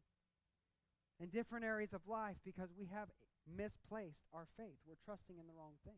[1.19, 3.09] in different areas of life because we have
[3.49, 4.77] misplaced our faith.
[4.87, 5.97] We're trusting in the wrong thing.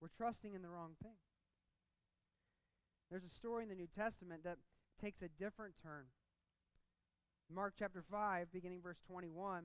[0.00, 1.16] We're trusting in the wrong thing.
[3.10, 4.58] There's a story in the New Testament that
[5.00, 6.04] takes a different turn.
[7.50, 9.64] Mark chapter 5, beginning verse 21,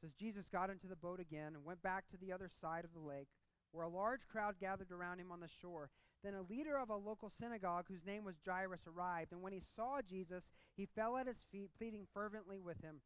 [0.00, 2.94] says Jesus got into the boat again and went back to the other side of
[2.94, 3.28] the lake
[3.72, 5.90] where a large crowd gathered around him on the shore.
[6.22, 9.62] Then a leader of a local synagogue, whose name was Jairus, arrived, and when he
[9.76, 10.44] saw Jesus,
[10.76, 13.00] he fell at his feet, pleading fervently with him.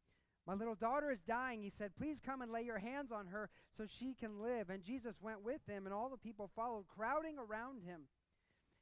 [0.45, 1.95] My little daughter is dying, he said.
[1.95, 4.69] Please come and lay your hands on her so she can live.
[4.69, 8.01] And Jesus went with him, and all the people followed, crowding around him.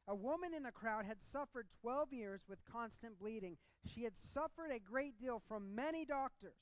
[0.08, 3.58] A woman in the crowd had suffered 12 years with constant bleeding.
[3.86, 6.58] She had suffered a great deal from many doctors.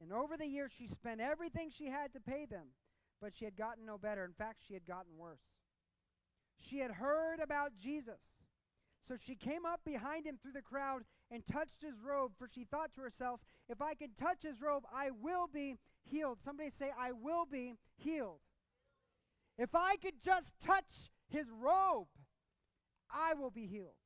[0.00, 2.68] And over the years, she spent everything she had to pay them,
[3.20, 4.24] but she had gotten no better.
[4.24, 5.40] In fact, she had gotten worse.
[6.68, 8.20] She had heard about Jesus.
[9.06, 12.64] So she came up behind him through the crowd and touched his robe, for she
[12.64, 16.38] thought to herself, If I can touch his robe, I will be healed.
[16.44, 18.40] Somebody say, I will be healed.
[19.56, 22.08] If I could just touch his robe,
[23.10, 23.96] I will be healed.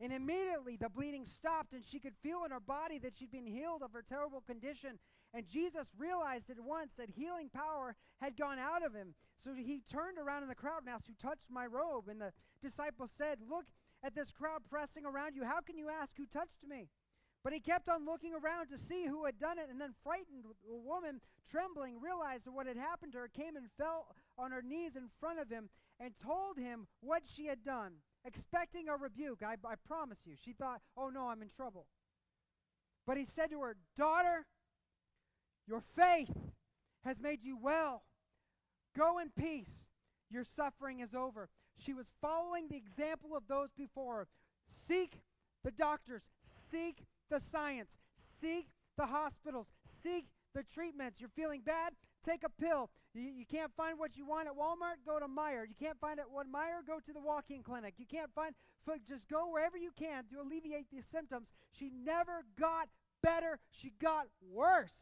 [0.00, 3.46] And immediately the bleeding stopped, and she could feel in her body that she'd been
[3.46, 4.98] healed of her terrible condition.
[5.34, 9.14] And Jesus realized at once that healing power had gone out of him.
[9.42, 12.08] So he turned around in the crowd and asked, Who touched my robe?
[12.08, 13.66] And the disciples said, Look
[14.04, 15.44] at this crowd pressing around you.
[15.44, 16.88] How can you ask who touched me?
[17.42, 20.44] But he kept on looking around to see who had done it, and then, frightened,
[20.44, 21.20] the woman,
[21.50, 25.40] trembling, realized what had happened to her, came and fell on her knees in front
[25.40, 25.68] of him
[25.98, 29.42] and told him what she had done, expecting a rebuke.
[29.44, 30.34] I, I promise you.
[30.42, 31.86] She thought, oh no, I'm in trouble.
[33.06, 34.46] But he said to her, Daughter,
[35.66, 36.30] your faith
[37.04, 38.02] has made you well.
[38.96, 39.84] Go in peace.
[40.30, 41.48] Your suffering is over.
[41.78, 44.28] She was following the example of those before her.
[44.88, 45.20] Seek
[45.64, 46.22] the doctors,
[46.70, 47.90] seek the science,
[48.40, 49.66] seek the hospitals,
[50.02, 51.20] seek the treatments.
[51.20, 51.92] You're feeling bad?
[52.24, 52.90] Take a pill.
[53.14, 55.04] You, you can't find what you want at Walmart?
[55.04, 55.66] Go to Meijer.
[55.68, 56.86] You can't find it at Meijer?
[56.86, 57.94] Go to the walk-in clinic.
[57.98, 58.54] You can't find,
[59.08, 61.48] just go wherever you can to alleviate these symptoms.
[61.72, 62.88] She never got
[63.22, 63.58] better.
[63.70, 64.92] She got worse.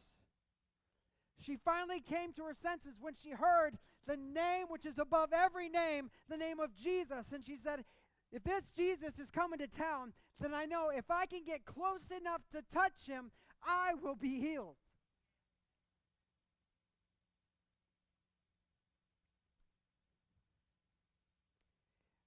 [1.40, 5.68] She finally came to her senses when she heard the name which is above every
[5.68, 7.32] name, the name of Jesus.
[7.32, 7.84] And she said,
[8.32, 12.10] If this Jesus is coming to town, then I know if I can get close
[12.10, 13.30] enough to touch him,
[13.62, 14.76] I will be healed.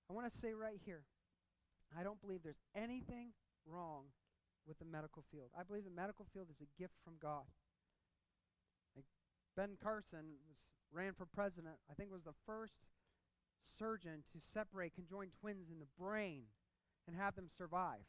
[0.09, 1.01] I want to say right here
[1.97, 3.29] I don't believe there's anything
[3.65, 4.05] wrong
[4.67, 5.49] with the medical field.
[5.57, 7.43] I believe the medical field is a gift from God.
[9.55, 10.57] Ben Carson was,
[10.91, 12.75] ran for president, I think was the first
[13.77, 16.43] surgeon to separate conjoined twins in the brain
[17.07, 18.05] and have them survive.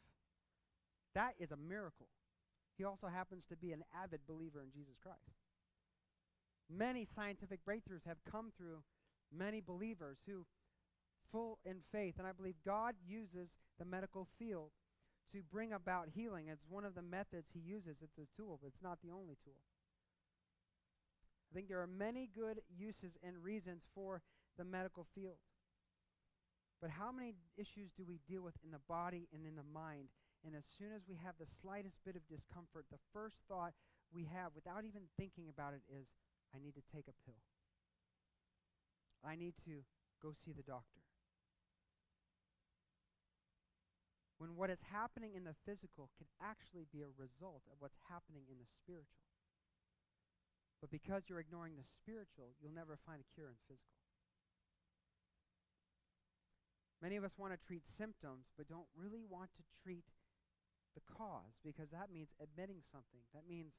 [1.13, 2.07] That is a miracle.
[2.77, 5.39] He also happens to be an avid believer in Jesus Christ.
[6.69, 8.83] Many scientific breakthroughs have come through
[9.31, 10.45] many believers who
[11.31, 12.15] full in faith.
[12.17, 14.71] And I believe God uses the medical field
[15.31, 16.47] to bring about healing.
[16.47, 17.97] It's one of the methods he uses.
[18.01, 19.59] It's a tool, but it's not the only tool.
[21.55, 24.19] I think there are many good uses and reasons for
[24.59, 25.39] the medical field.
[26.83, 30.11] But how many issues do we deal with in the body and in the mind?
[30.43, 33.71] And as soon as we have the slightest bit of discomfort, the first thought
[34.11, 36.11] we have, without even thinking about it, is
[36.51, 37.39] I need to take a pill.
[39.23, 39.79] I need to
[40.19, 40.99] go see the doctor.
[44.37, 48.43] when what is happening in the physical can actually be a result of what's happening
[48.51, 49.34] in the spiritual.
[50.81, 53.95] But because you're ignoring the spiritual, you'll never find a cure in physical.
[57.01, 60.05] Many of us want to treat symptoms, but don't really want to treat
[60.95, 63.21] the cause because that means admitting something.
[63.35, 63.75] That means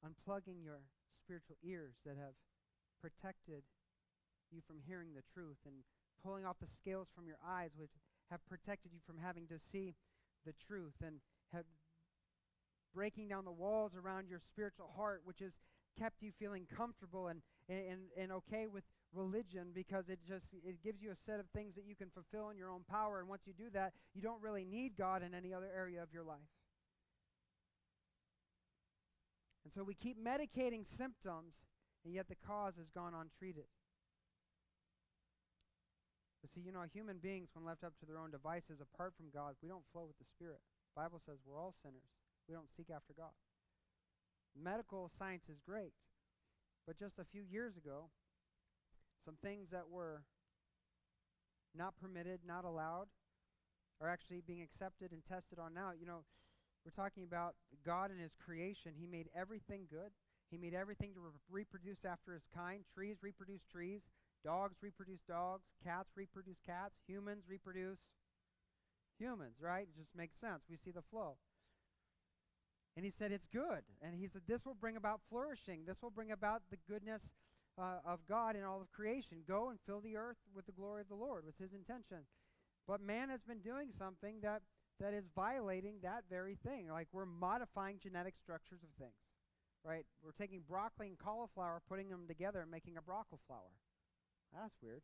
[0.00, 0.80] unplugging your
[1.20, 2.34] spiritual ears that have
[3.00, 3.62] protected
[4.50, 5.84] you from hearing the truth and
[6.24, 7.92] pulling off the scales from your eyes, which
[8.30, 9.94] have protected you from having to see
[10.44, 11.20] the truth and
[11.52, 11.64] have
[12.94, 15.52] breaking down the walls around your spiritual heart, which has
[15.98, 21.02] kept you feeling comfortable and, and, and okay with religion because it just it gives
[21.02, 23.42] you a set of things that you can fulfill in your own power and once
[23.44, 26.38] you do that you don't really need god in any other area of your life
[29.64, 31.54] and so we keep medicating symptoms
[32.04, 33.66] and yet the cause has gone untreated
[36.40, 39.28] but see, you know, human beings, when left up to their own devices, apart from
[39.28, 40.60] God, we don't flow with the Spirit.
[40.94, 42.08] The Bible says we're all sinners.
[42.48, 43.36] We don't seek after God.
[44.56, 45.92] Medical science is great,
[46.86, 48.10] but just a few years ago,
[49.24, 50.22] some things that were
[51.74, 53.06] not permitted, not allowed,
[54.00, 55.92] are actually being accepted and tested on now.
[55.98, 56.24] You know,
[56.84, 58.92] we're talking about God and His creation.
[58.98, 60.10] He made everything good.
[60.50, 62.82] He made everything to re- reproduce after His kind.
[62.92, 64.00] Trees reproduce trees.
[64.42, 67.98] Dogs reproduce dogs, cats reproduce cats, humans reproduce
[69.18, 69.84] humans, right?
[69.84, 70.64] It just makes sense.
[70.70, 71.36] We see the flow.
[72.96, 73.82] And he said, It's good.
[74.02, 75.84] And he said, This will bring about flourishing.
[75.86, 77.22] This will bring about the goodness
[77.78, 79.38] uh, of God in all of creation.
[79.46, 82.26] Go and fill the earth with the glory of the Lord, was his intention.
[82.86, 84.62] But man has been doing something that,
[84.98, 86.88] that is violating that very thing.
[86.90, 89.14] Like we're modifying genetic structures of things,
[89.84, 90.04] right?
[90.22, 93.70] We're taking broccoli and cauliflower, putting them together, and making a broccoli flower.
[94.52, 95.02] That's weird.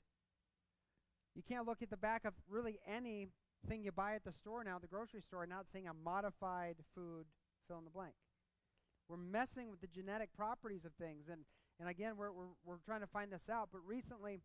[1.36, 4.78] You can't look at the back of really anything you buy at the store now,
[4.78, 7.26] the grocery store, and not seeing a modified food
[7.68, 8.14] fill in the blank.
[9.08, 11.26] We're messing with the genetic properties of things.
[11.30, 11.42] And,
[11.78, 13.68] and again, we're, we're, we're trying to find this out.
[13.72, 14.40] But recently,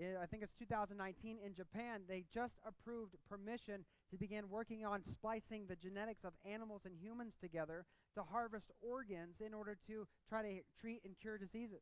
[0.00, 5.02] eh, I think it's 2019 in Japan, they just approved permission to begin working on
[5.10, 7.84] splicing the genetics of animals and humans together
[8.14, 11.80] to harvest organs in order to try to treat and cure diseases.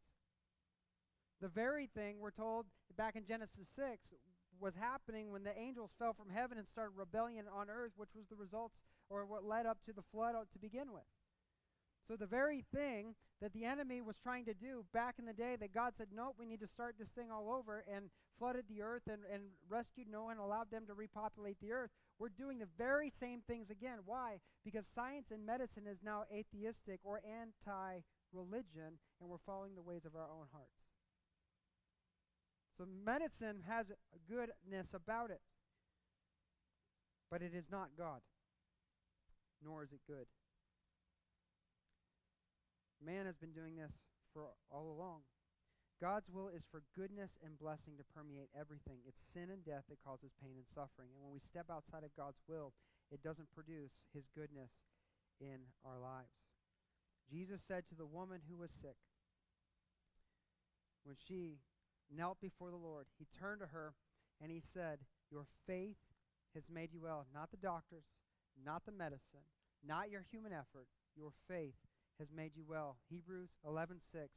[1.41, 2.67] The very thing we're told
[2.97, 3.99] back in Genesis 6
[4.61, 8.27] was happening when the angels fell from heaven and started rebellion on earth, which was
[8.31, 8.77] the results
[9.15, 11.07] or what led up to the flood to begin with.
[12.09, 15.57] So, the very thing that the enemy was trying to do back in the day
[15.59, 18.83] that God said, nope, we need to start this thing all over and flooded the
[18.83, 22.69] earth and, and rescued Noah and allowed them to repopulate the earth, we're doing the
[22.77, 23.99] very same things again.
[24.05, 24.39] Why?
[24.65, 28.01] Because science and medicine is now atheistic or anti
[28.33, 30.85] religion, and we're following the ways of our own hearts.
[32.77, 33.87] So, medicine has
[34.29, 35.41] goodness about it,
[37.31, 38.21] but it is not God,
[39.63, 40.27] nor is it good.
[43.05, 43.93] Man has been doing this
[44.33, 45.29] for all along.
[46.01, 48.99] God's will is for goodness and blessing to permeate everything.
[49.07, 51.13] It's sin and death that causes pain and suffering.
[51.15, 52.73] And when we step outside of God's will,
[53.13, 54.73] it doesn't produce his goodness
[55.41, 56.35] in our lives.
[57.31, 58.99] Jesus said to the woman who was sick,
[61.05, 61.61] when she
[62.09, 63.95] knelt before the Lord, he turned to her
[64.41, 64.99] and he said,
[65.31, 66.01] Your faith
[66.55, 67.27] has made you well.
[67.33, 68.05] Not the doctors,
[68.63, 69.47] not the medicine,
[69.87, 70.89] not your human effort.
[71.17, 71.77] Your faith
[72.19, 72.99] has made you well.
[73.09, 74.29] Hebrews 11:6.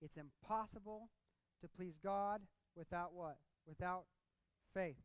[0.00, 1.10] It's impossible
[1.60, 2.42] to please God
[2.74, 3.38] without what?
[3.66, 4.06] Without
[4.74, 4.96] faith.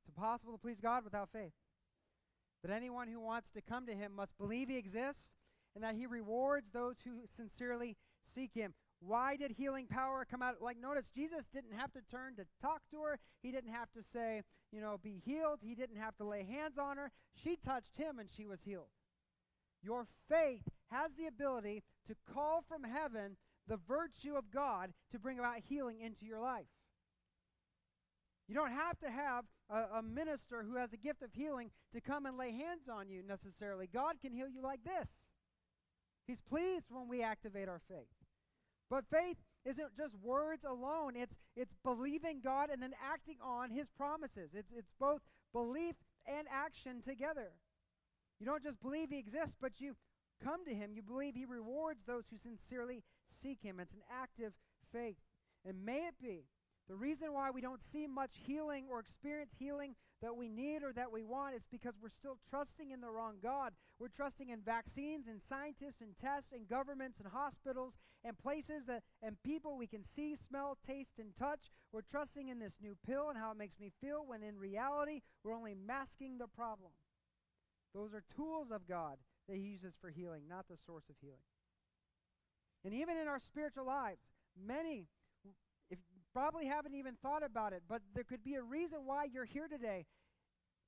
[0.00, 1.52] It's impossible to please God without faith.
[2.62, 5.28] But anyone who wants to come to him must believe he exists
[5.74, 7.96] and that he rewards those who sincerely
[8.34, 8.74] seek him.
[9.04, 10.62] Why did healing power come out?
[10.62, 13.18] Like, notice Jesus didn't have to turn to talk to her.
[13.42, 15.58] He didn't have to say, you know, be healed.
[15.62, 17.10] He didn't have to lay hands on her.
[17.42, 18.88] She touched him and she was healed.
[19.82, 23.36] Your faith has the ability to call from heaven
[23.66, 26.66] the virtue of God to bring about healing into your life.
[28.48, 32.00] You don't have to have a, a, minister who has a gift of healing to
[32.00, 33.88] come and lay hands on you necessarily.
[33.92, 35.08] God can heal you like this.
[36.26, 38.21] He's pleased when we activate our faith.
[38.92, 43.88] But faith isn't just words alone, it's, it's believing God and then acting on his
[43.96, 44.50] promises.
[44.52, 45.22] It's, it's both
[45.54, 45.94] belief
[46.26, 47.52] and action together.
[48.38, 49.96] You don't just believe he exists, but you
[50.44, 50.90] come to him.
[50.92, 53.02] You believe he rewards those who sincerely
[53.42, 53.80] seek him.
[53.80, 54.52] It's an active
[54.92, 55.16] faith.
[55.66, 56.44] And may it be
[56.86, 60.92] the reason why we don't see much healing or experience healing that we need or
[60.92, 63.72] that we want is because we're still trusting in the wrong God.
[63.98, 67.94] We're trusting in vaccines and scientists and tests and governments and hospitals
[68.24, 71.70] and places that, and people we can see, smell, taste, and touch.
[71.92, 75.20] We're trusting in this new pill and how it makes me feel when in reality
[75.42, 76.92] we're only masking the problem.
[77.94, 79.18] Those are tools of God
[79.48, 81.44] that He uses for healing, not the source of healing.
[82.84, 84.20] And even in our spiritual lives,
[84.56, 85.06] many
[86.32, 89.68] probably haven't even thought about it, but there could be a reason why you're here
[89.68, 90.06] today.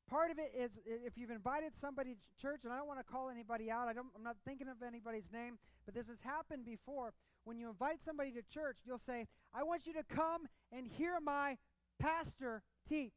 [0.08, 3.10] Part of it is if you've invited somebody to church, and I don't want to
[3.10, 6.64] call anybody out, I don't, I'm not thinking of anybody's name, but this has happened
[6.64, 7.12] before.
[7.44, 10.42] When you invite somebody to church, you'll say, I want you to come
[10.72, 11.56] and hear my
[11.98, 13.12] pastor teach.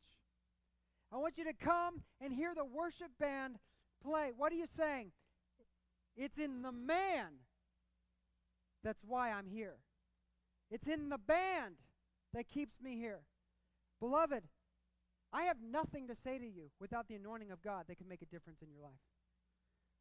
[1.11, 3.57] I want you to come and hear the worship band
[4.03, 4.31] play.
[4.35, 5.11] What are you saying?
[6.15, 7.27] It's in the man.
[8.83, 9.75] That's why I'm here.
[10.69, 11.75] It's in the band
[12.33, 13.21] that keeps me here.
[13.99, 14.43] Beloved,
[15.33, 18.21] I have nothing to say to you without the anointing of God that can make
[18.21, 19.01] a difference in your life.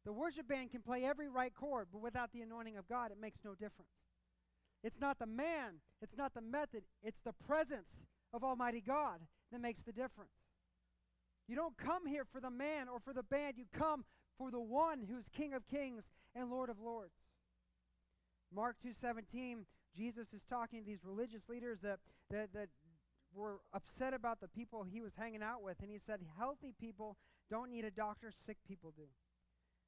[0.05, 3.19] The worship band can play every right chord, but without the anointing of God, it
[3.19, 3.91] makes no difference.
[4.83, 7.89] It's not the man, it's not the method, it's the presence
[8.33, 9.19] of Almighty God
[9.51, 10.31] that makes the difference.
[11.47, 13.55] You don't come here for the man or for the band.
[13.57, 14.05] You come
[14.37, 16.03] for the one who's King of Kings
[16.35, 17.15] and Lord of Lords.
[18.53, 19.65] Mark 2:17,
[19.97, 22.69] Jesus is talking to these religious leaders that, that, that
[23.33, 27.17] were upset about the people he was hanging out with, and he said, Healthy people
[27.49, 29.07] don't need a doctor, sick people do.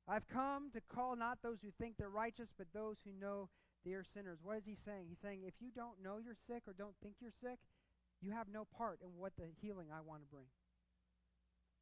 [0.07, 3.49] I've come to call not those who think they're righteous, but those who know
[3.85, 4.39] they are sinners.
[4.41, 5.05] What is he saying?
[5.07, 7.59] He's saying, if you don't know you're sick or don't think you're sick,
[8.21, 10.47] you have no part in what the healing I want to bring.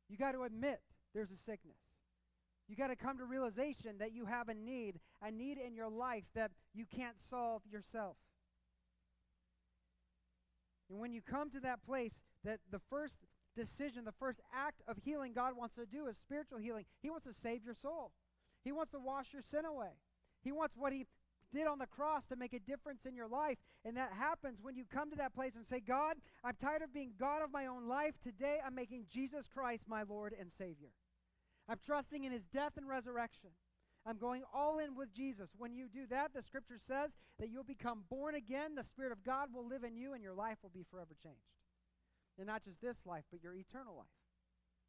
[0.10, 0.82] You got to admit
[1.14, 1.78] there's a sickness.
[2.68, 5.90] You got to come to realization that you have a need, a need in your
[5.90, 8.18] life that you can't solve yourself.
[10.90, 12.14] And when you come to that place,
[12.44, 13.16] that the first
[13.56, 16.86] decision, the first act of healing God wants to do is spiritual healing.
[17.02, 18.12] He wants to save your soul.
[18.64, 19.92] He wants to wash your sin away.
[20.44, 21.08] He wants what he
[21.54, 23.58] did on the cross to make a difference in your life.
[23.86, 26.94] And that happens when you come to that place and say, God, I'm tired of
[26.94, 28.16] being God of my own life.
[28.22, 30.90] Today I'm making Jesus Christ my Lord and Savior.
[31.70, 33.50] I'm trusting in his death and resurrection.
[34.06, 35.50] I'm going all in with Jesus.
[35.58, 38.76] When you do that, the scripture says that you'll become born again.
[38.76, 41.52] The Spirit of God will live in you, and your life will be forever changed.
[42.38, 44.08] And not just this life, but your eternal life.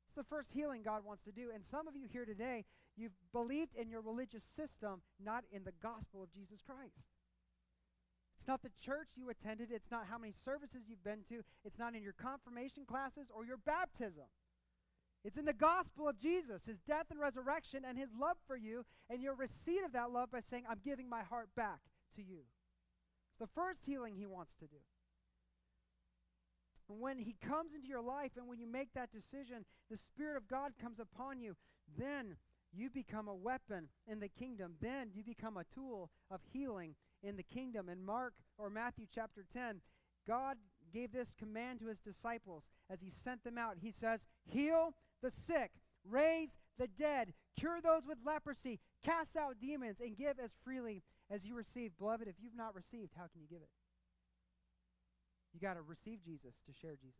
[0.07, 1.51] It's the first healing God wants to do.
[1.53, 2.65] And some of you here today,
[2.97, 7.03] you've believed in your religious system, not in the gospel of Jesus Christ.
[8.39, 11.79] It's not the church you attended, it's not how many services you've been to, it's
[11.79, 14.25] not in your confirmation classes or your baptism.
[15.29, 18.87] It's in the gospel of Jesus, his death and resurrection, and his love for you,
[19.11, 21.81] and your receipt of that love by saying, I'm giving my heart back
[22.17, 22.45] to you.
[23.29, 24.79] It's the first healing he wants to do.
[26.89, 30.39] And when he comes into your life and when you make that decision, the Spirit
[30.39, 31.57] of God comes upon you,
[31.99, 32.39] then
[32.73, 34.77] you become a weapon in the kingdom.
[34.81, 37.91] Then you become a tool of healing in the kingdom.
[37.91, 39.83] In Mark or Matthew chapter 10,
[40.27, 40.57] God
[40.91, 43.77] gave this command to his disciples as he sent them out.
[43.83, 45.73] He says, Heal the sick,
[46.09, 51.45] raise the dead, cure those with leprosy, cast out demons, and give as freely as
[51.45, 51.93] you receive.
[51.99, 53.71] Beloved, if you've not received, how can you give it?
[55.53, 57.15] You got to receive Jesus to share Jesus.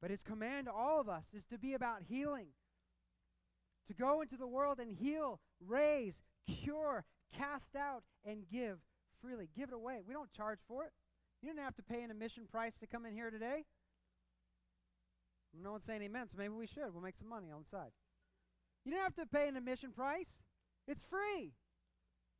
[0.00, 2.48] But his command to all of us is to be about healing,
[3.88, 6.14] to go into the world and heal, raise,
[6.46, 7.04] cure,
[7.36, 8.78] cast out, and give
[9.20, 9.48] freely.
[9.56, 10.00] Give it away.
[10.06, 10.92] We don't charge for it.
[11.42, 13.64] You didn't have to pay an admission price to come in here today.
[15.58, 16.92] No one's saying amen, so maybe we should.
[16.92, 17.90] We'll make some money on the side.
[18.84, 20.28] You don't have to pay an admission price,
[20.86, 21.52] it's free.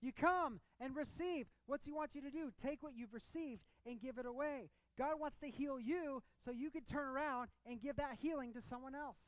[0.01, 1.47] You come and receive.
[1.67, 2.51] What's He want you to do?
[2.63, 4.71] Take what you've received and give it away.
[4.97, 8.63] God wants to heal you so you can turn around and give that healing to
[8.63, 9.19] someone else.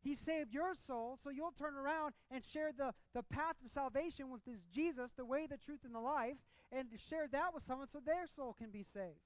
[0.00, 4.30] He saved your soul so you'll turn around and share the, the path to salvation
[4.30, 6.36] with this Jesus, the way, the truth, and the life,
[6.72, 9.20] and share that with someone so their soul can be saved.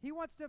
[0.00, 0.48] He wants to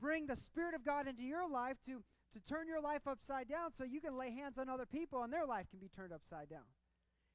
[0.00, 3.72] bring the Spirit of God into your life to, to turn your life upside down
[3.76, 6.48] so you can lay hands on other people and their life can be turned upside
[6.48, 6.68] down.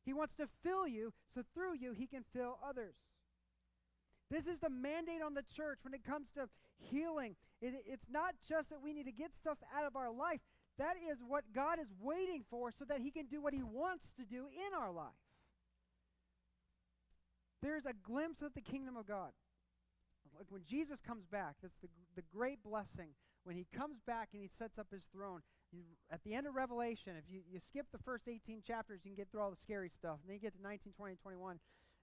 [0.05, 2.95] He wants to fill you so through you he can fill others.
[4.29, 7.35] This is the mandate on the church when it comes to healing.
[7.61, 10.39] It, it's not just that we need to get stuff out of our life.
[10.77, 14.09] That is what God is waiting for so that he can do what he wants
[14.17, 15.13] to do in our life.
[17.61, 19.31] There's a glimpse of the kingdom of God.
[20.37, 23.09] Like when Jesus comes back, that's the, the great blessing.
[23.43, 25.81] When he comes back and he sets up his throne, you,
[26.11, 29.15] at the end of Revelation, if you, you skip the first 18 chapters, you can
[29.15, 30.19] get through all the scary stuff.
[30.21, 31.59] And then you get to 19, 20, 21.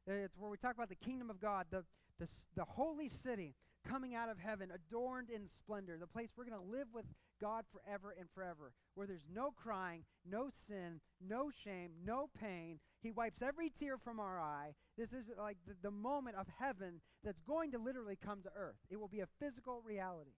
[0.09, 1.85] Uh, it's where we talk about the kingdom of God, the,
[2.19, 3.55] the, the holy city
[3.89, 7.07] coming out of heaven, adorned in splendor, the place we're going to live with
[7.41, 12.79] God forever and forever, where there's no crying, no sin, no shame, no pain.
[13.03, 14.75] He wipes every tear from our eye.
[15.01, 18.77] This is like the, the moment of heaven that's going to literally come to earth.
[18.91, 20.35] It will be a physical reality.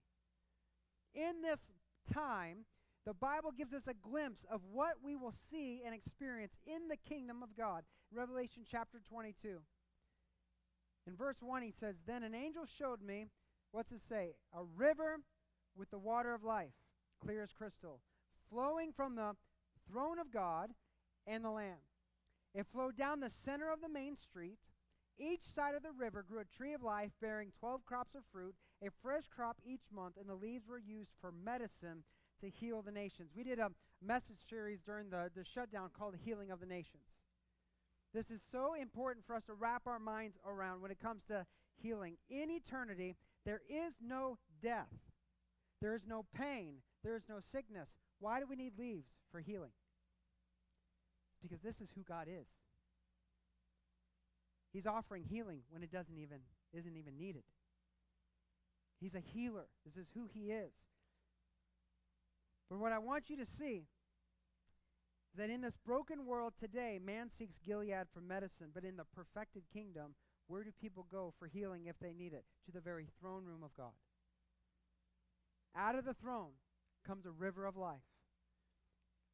[1.13, 1.59] In this
[2.13, 2.59] time,
[3.05, 6.95] the Bible gives us a glimpse of what we will see and experience in the
[6.95, 7.83] kingdom of God.
[8.13, 9.59] Revelation chapter 22.
[11.07, 13.25] In verse 1, he says, Then an angel showed me,
[13.73, 14.35] what's it say?
[14.57, 15.17] A river
[15.75, 16.71] with the water of life,
[17.21, 17.99] clear as crystal,
[18.49, 19.33] flowing from the
[19.91, 20.69] throne of God
[21.27, 21.83] and the Lamb.
[22.53, 24.59] It flowed down the center of the main street.
[25.17, 28.55] Each side of the river grew a tree of life bearing 12 crops of fruit,
[28.81, 32.03] a fresh crop each month, and the leaves were used for medicine
[32.41, 33.31] to heal the nations.
[33.35, 37.03] We did a message series during the, the shutdown called The Healing of the Nations.
[38.13, 41.45] This is so important for us to wrap our minds around when it comes to
[41.81, 42.17] healing.
[42.29, 44.93] In eternity, there is no death,
[45.81, 47.89] there is no pain, there is no sickness.
[48.19, 49.71] Why do we need leaves for healing?
[51.43, 52.47] Because this is who God is.
[54.71, 56.39] He's offering healing when it doesn't even
[56.73, 57.43] isn't even needed.
[58.99, 59.67] He's a healer.
[59.85, 60.71] This is who he is.
[62.69, 63.85] But what I want you to see
[65.31, 69.05] is that in this broken world today, man seeks Gilead for medicine, but in the
[69.13, 70.15] perfected kingdom,
[70.47, 72.45] where do people go for healing if they need it?
[72.65, 73.93] To the very throne room of God.
[75.75, 76.51] Out of the throne
[77.05, 78.12] comes a river of life.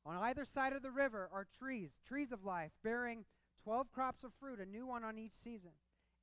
[0.09, 3.25] On either side of the river are trees, trees of life, bearing
[3.63, 5.69] 12 crops of fruit, a new one on each season.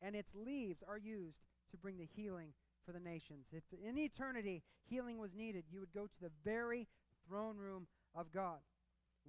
[0.03, 1.39] And its leaves are used
[1.71, 2.49] to bring the healing
[2.85, 3.47] for the nations.
[3.53, 6.89] If in eternity healing was needed, you would go to the very
[7.29, 8.59] throne room of God.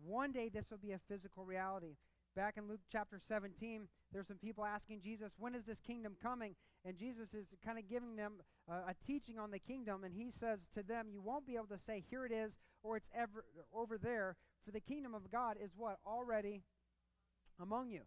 [0.03, 1.97] One day this will be a physical reality.
[2.35, 6.55] Back in Luke chapter 17, there's some people asking Jesus, when is this kingdom coming?
[6.83, 8.33] And Jesus is kind of giving them
[8.67, 11.67] uh, a teaching on the kingdom, and he says to them, You won't be able
[11.67, 12.53] to say, Here it is,
[12.83, 13.43] or it's ever
[13.73, 14.35] over there,
[14.67, 15.97] for the kingdom of God is what?
[16.05, 16.61] Already
[17.57, 18.01] among you.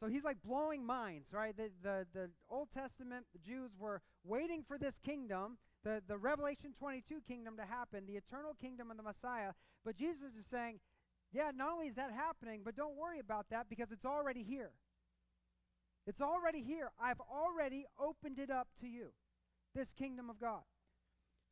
[0.00, 1.54] So he's like blowing minds, right?
[1.54, 6.72] The, the, the Old Testament the Jews were waiting for this kingdom, the, the Revelation
[6.78, 9.52] 22 kingdom to happen, the eternal kingdom of the Messiah.
[9.84, 10.80] But Jesus is saying,
[11.32, 14.70] yeah, not only is that happening, but don't worry about that because it's already here.
[16.06, 16.92] It's already here.
[16.98, 19.08] I've already opened it up to you,
[19.74, 20.62] this kingdom of God.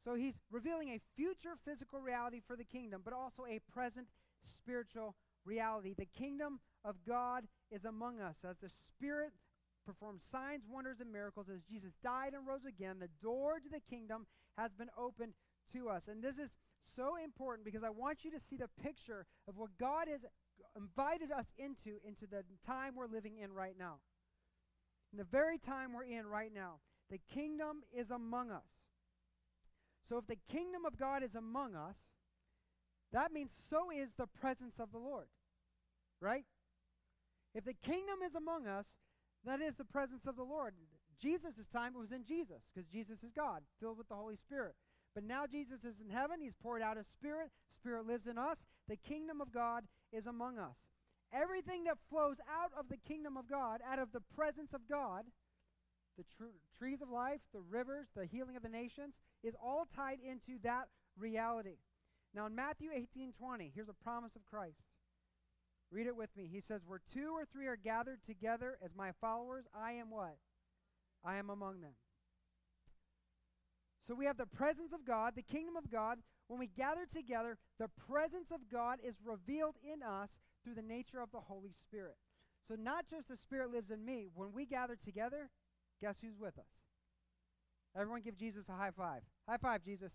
[0.05, 4.09] So he's revealing a future physical reality for the kingdom, but also a present
[4.49, 5.15] spiritual
[5.45, 5.95] reality.
[5.97, 9.33] The kingdom of God is among us as the Spirit
[9.85, 11.47] performs signs, wonders, and miracles.
[11.53, 14.27] As Jesus died and rose again, the door to the kingdom
[14.57, 15.33] has been opened
[15.73, 16.03] to us.
[16.09, 16.51] And this is
[16.97, 20.21] so important because I want you to see the picture of what God has
[20.77, 23.97] invited us into, into the time we're living in right now.
[25.13, 26.77] In the very time we're in right now,
[27.11, 28.69] the kingdom is among us.
[30.09, 31.97] So if the kingdom of God is among us,
[33.13, 35.27] that means so is the presence of the Lord.
[36.21, 36.45] Right?
[37.55, 38.87] If the kingdom is among us,
[39.45, 40.75] that is the presence of the Lord.
[41.21, 44.75] Jesus' time was in Jesus, because Jesus is God, filled with the Holy Spirit.
[45.15, 46.41] But now Jesus is in heaven.
[46.41, 47.51] He's poured out his Spirit.
[47.77, 48.65] Spirit lives in us.
[48.89, 50.77] The kingdom of God is among us.
[51.33, 55.25] Everything that flows out of the kingdom of God, out of the presence of God,
[56.17, 60.19] the tr- trees of life, the rivers, the healing of the nations, is all tied
[60.21, 60.89] into that
[61.19, 61.79] reality.
[62.35, 64.83] Now in Matthew 18 20, here's a promise of Christ.
[65.91, 66.49] Read it with me.
[66.51, 70.37] He says, Where two or three are gathered together as my followers, I am what?
[71.25, 71.93] I am among them.
[74.07, 76.19] So we have the presence of God, the kingdom of God.
[76.49, 80.31] When we gather together, the presence of God is revealed in us
[80.65, 82.17] through the nature of the Holy Spirit.
[82.67, 84.29] So not just the Spirit lives in me.
[84.35, 85.51] When we gather together,
[86.01, 86.65] guess who's with us?
[87.97, 89.23] Everyone give Jesus a high five.
[89.49, 90.13] High five, Jesus.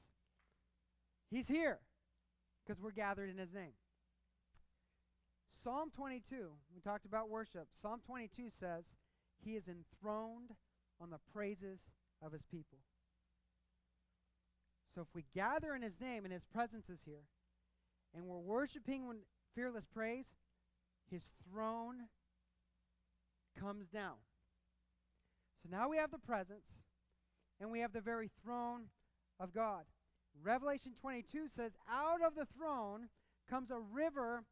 [1.29, 1.79] He's here
[2.67, 3.73] because we're gathered in his name.
[5.63, 7.67] Psalm 22, we talked about worship.
[7.81, 8.83] Psalm 22 says,
[9.43, 10.51] He is enthroned
[10.99, 11.79] on the praises
[12.21, 12.79] of his people.
[14.93, 17.23] So if we gather in his name and his presence is here,
[18.15, 19.17] and we're worshiping when
[19.55, 20.25] fearless praise,
[21.09, 22.07] his throne
[23.59, 24.15] comes down.
[25.63, 26.65] So now we have the presence
[27.59, 28.85] and we have the very throne
[29.39, 29.83] of God.
[30.43, 33.09] Revelation 22 says, Out of the throne
[33.49, 34.43] comes a river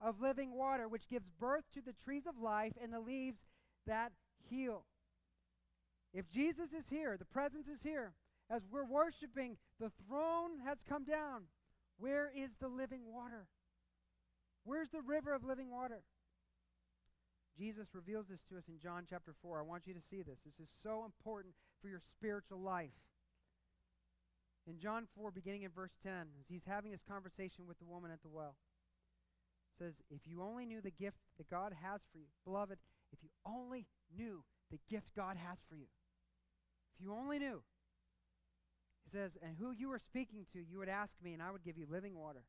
[0.00, 3.38] of living water, which gives birth to the trees of life and the leaves
[3.86, 4.12] that
[4.48, 4.84] heal.
[6.12, 8.12] If Jesus is here, the presence is here,
[8.50, 11.44] as we're worshiping, the throne has come down.
[11.98, 13.46] Where is the living water?
[14.64, 16.02] Where's the river of living water?
[17.56, 19.60] Jesus reveals this to us in John chapter 4.
[19.60, 20.38] I want you to see this.
[20.44, 22.90] This is so important for your spiritual life.
[24.66, 28.10] In John 4, beginning in verse 10, as he's having this conversation with the woman
[28.10, 28.56] at the well,
[29.78, 32.78] says, If you only knew the gift that God has for you, beloved,
[33.12, 33.86] if you only
[34.16, 35.86] knew the gift God has for you,
[36.94, 37.62] if you only knew,
[39.04, 41.64] he says, and who you were speaking to, you would ask me, and I would
[41.64, 42.44] give you living water.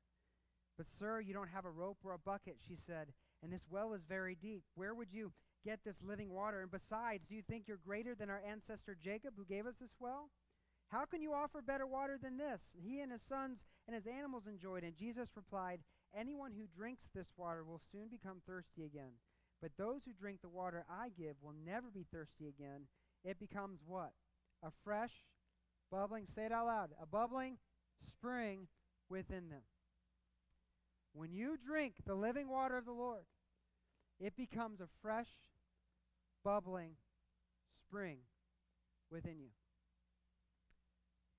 [0.78, 3.12] But, sir, you don't have a rope or a bucket, she said,
[3.44, 4.64] and this well is very deep.
[4.76, 5.34] Where would you
[5.66, 6.62] get this living water?
[6.62, 9.96] And besides, do you think you're greater than our ancestor Jacob, who gave us this
[10.00, 10.30] well?
[10.90, 12.62] How can you offer better water than this?
[12.74, 14.84] He and his sons and his animals enjoyed.
[14.84, 15.80] And Jesus replied,
[16.18, 19.12] Anyone who drinks this water will soon become thirsty again.
[19.62, 22.84] But those who drink the water I give will never be thirsty again.
[23.24, 24.12] It becomes what?
[24.64, 25.12] A fresh,
[25.92, 27.58] bubbling, say it out loud, a bubbling
[28.08, 28.68] spring
[29.10, 29.62] within them.
[31.14, 33.24] When you drink the living water of the Lord,
[34.20, 35.30] it becomes a fresh,
[36.44, 36.92] bubbling
[37.80, 38.18] spring
[39.10, 39.50] within you.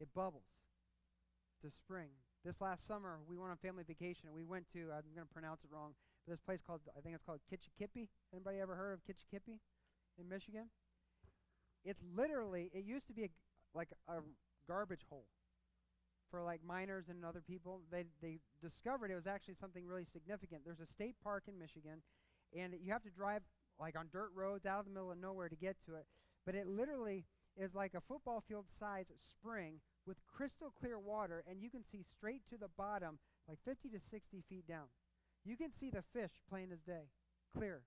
[0.01, 0.49] It bubbles.
[1.57, 2.11] It's a spring.
[2.45, 4.29] This last summer, we went on family vacation.
[4.29, 5.95] And we went to, I'm going to pronounce it wrong,
[6.27, 8.09] but this place called, I think it's called Kitchikippi.
[8.33, 9.59] Anybody ever heard of Kitchikippi
[10.19, 10.67] in Michigan?
[11.85, 13.31] It's literally, it used to be a,
[13.75, 14.19] like a
[14.69, 15.27] garbage hole
[16.31, 17.81] for like miners and other people.
[17.91, 20.63] They they discovered it was actually something really significant.
[20.65, 22.03] There's a state park in Michigan,
[22.57, 23.43] and you have to drive
[23.79, 26.07] like on dirt roads out of the middle of nowhere to get to it.
[26.45, 27.25] But it literally
[27.57, 32.03] is like a football field size spring with crystal clear water, and you can see
[32.17, 34.87] straight to the bottom, like 50 to 60 feet down.
[35.45, 37.11] You can see the fish plain as day,
[37.57, 37.83] clear.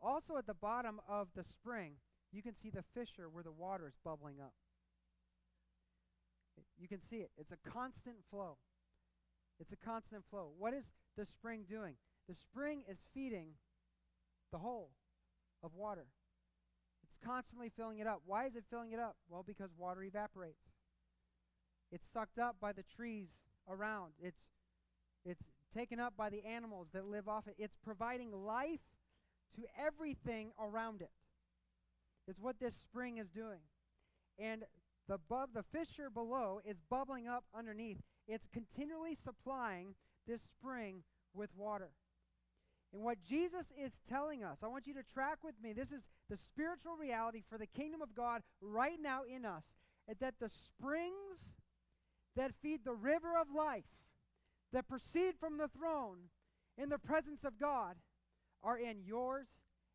[0.00, 1.94] Also, at the bottom of the spring,
[2.32, 4.52] you can see the fissure where the water is bubbling up.
[6.78, 7.30] You can see it.
[7.36, 8.58] It's a constant flow.
[9.58, 10.50] It's a constant flow.
[10.58, 10.84] What is
[11.16, 11.94] the spring doing?
[12.28, 13.48] The spring is feeding
[14.52, 14.90] the hole
[15.62, 16.06] of water.
[17.26, 18.22] It's constantly filling it up.
[18.24, 19.16] Why is it filling it up?
[19.28, 20.60] Well, because water evaporates.
[21.90, 23.26] It's sucked up by the trees
[23.68, 24.12] around.
[24.22, 24.38] It's
[25.24, 25.42] it's
[25.74, 27.56] taken up by the animals that live off it.
[27.58, 28.80] It's providing life
[29.56, 31.10] to everything around it.
[32.26, 32.30] it.
[32.30, 33.60] Is what this spring is doing.
[34.38, 34.62] And
[35.08, 37.98] the bub the fissure below is bubbling up underneath.
[38.28, 39.94] It's continually supplying
[40.28, 41.02] this spring
[41.34, 41.90] with water.
[42.92, 45.72] And what Jesus is telling us, I want you to track with me.
[45.72, 49.64] This is the spiritual reality for the kingdom of God right now in us.
[50.20, 51.56] That the springs
[52.36, 53.84] that feed the river of life,
[54.72, 56.18] that proceed from the throne
[56.78, 57.96] in the presence of God,
[58.62, 59.46] are in yours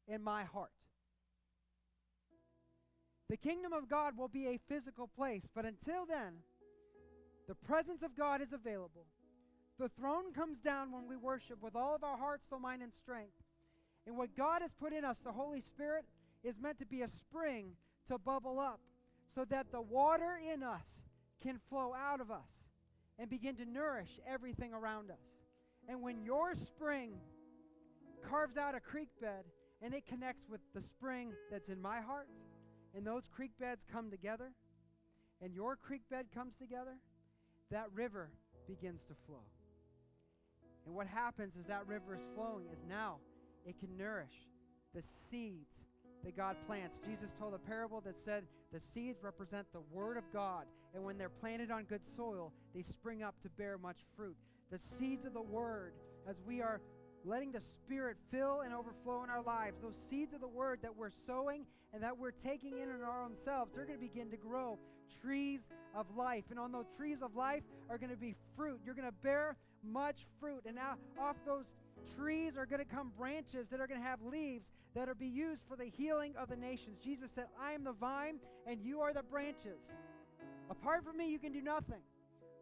[0.08, 0.72] and my heart.
[3.30, 6.44] The kingdom of God will be a physical place, but until then,
[7.48, 9.06] the presence of God is available.
[9.82, 12.93] The throne comes down when we worship with all of our heart, soul, mind, and
[12.93, 13.34] strength.
[14.05, 16.05] And what God has put in us, the Holy Spirit,
[16.43, 17.71] is meant to be a spring
[18.07, 18.79] to bubble up
[19.34, 20.86] so that the water in us
[21.41, 22.51] can flow out of us
[23.17, 25.17] and begin to nourish everything around us.
[25.89, 27.13] And when your spring
[28.29, 29.45] carves out a creek bed
[29.82, 32.27] and it connects with the spring that's in my heart,
[32.95, 34.51] and those creek beds come together,
[35.41, 36.97] and your creek bed comes together,
[37.71, 38.29] that river
[38.67, 39.41] begins to flow.
[40.86, 43.17] And what happens as that river is flowing is now
[43.65, 44.47] it can nourish
[44.93, 45.71] the seeds
[46.23, 46.99] that God plants.
[47.05, 51.17] Jesus told a parable that said the seeds represent the Word of God, and when
[51.17, 54.36] they're planted on good soil, they spring up to bear much fruit.
[54.71, 55.93] The seeds of the Word,
[56.27, 56.82] as we are
[57.25, 60.95] letting the Spirit fill and overflow in our lives, those seeds of the Word that
[60.95, 64.29] we're sowing and that we're taking in in our own selves, they're going to begin
[64.32, 64.77] to grow
[65.21, 65.61] trees
[65.95, 66.45] of life.
[66.49, 68.79] And on those trees of life are going to be fruit.
[68.86, 70.63] You're going to bear much fruit.
[70.65, 71.65] And now off those
[72.15, 75.27] trees are going to come branches that are going to have leaves that are be
[75.27, 76.97] used for the healing of the nations.
[77.03, 79.79] Jesus said, I am the vine and you are the branches.
[80.69, 82.01] Apart from me, you can do nothing.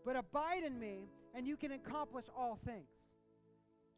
[0.06, 2.88] But abide in me and you can accomplish all things.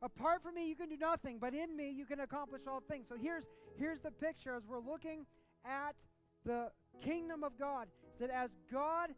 [0.01, 3.05] Apart from me, you can do nothing, but in me, you can accomplish all things.
[3.07, 3.43] So here's,
[3.77, 5.27] here's the picture as we're looking
[5.63, 5.95] at
[6.43, 6.71] the
[7.03, 7.87] kingdom of God.
[8.17, 9.11] Said as God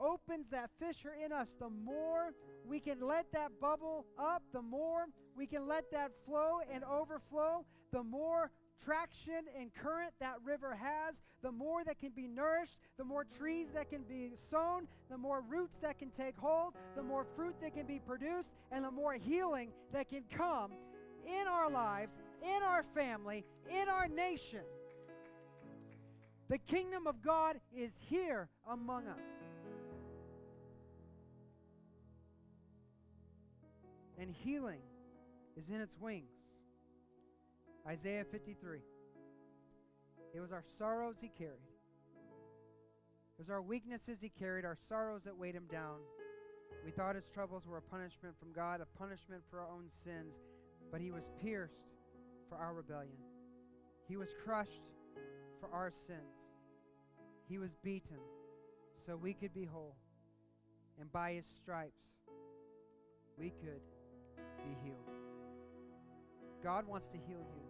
[0.00, 2.32] opens that fissure in us, the more
[2.66, 7.64] we can let that bubble up, the more we can let that flow and overflow,
[7.92, 8.50] the more
[8.82, 13.68] traction and current that river has, the more that can be nourished, the more trees
[13.74, 17.74] that can be sown, the more roots that can take hold, the more fruit that
[17.74, 20.72] can be produced, and the more healing that can come
[21.26, 24.60] in our lives, in our family, in our nation.
[26.48, 29.39] The kingdom of God is here among us.
[34.20, 34.80] And healing
[35.56, 36.30] is in its wings.
[37.88, 38.80] Isaiah 53.
[40.34, 41.64] It was our sorrows he carried.
[43.38, 45.96] It was our weaknesses he carried, our sorrows that weighed him down.
[46.84, 50.34] We thought his troubles were a punishment from God, a punishment for our own sins,
[50.92, 51.88] but he was pierced
[52.48, 53.16] for our rebellion.
[54.06, 54.90] He was crushed
[55.60, 56.20] for our sins.
[57.48, 58.18] He was beaten
[59.06, 59.96] so we could be whole.
[61.00, 62.02] And by his stripes,
[63.38, 63.80] we could
[64.64, 64.98] be healed.
[66.62, 67.62] God wants to heal you.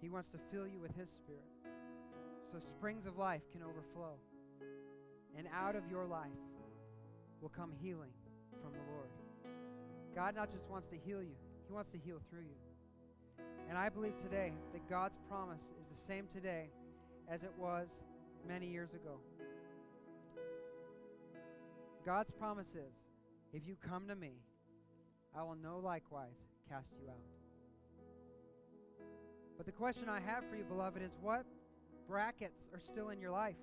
[0.00, 1.48] He wants to fill you with His Spirit
[2.52, 4.14] so springs of life can overflow.
[5.36, 6.30] And out of your life
[7.40, 8.12] will come healing
[8.62, 9.10] from the Lord.
[10.14, 11.34] God not just wants to heal you,
[11.66, 13.44] He wants to heal through you.
[13.68, 16.68] And I believe today that God's promise is the same today
[17.28, 17.88] as it was
[18.46, 19.18] many years ago.
[22.04, 22.92] God's promise is
[23.52, 24.34] if you come to me,
[25.36, 26.36] I will no likewise
[26.68, 27.16] cast you out.
[29.56, 31.44] But the question I have for you, beloved, is what
[32.08, 33.56] brackets are still in your life?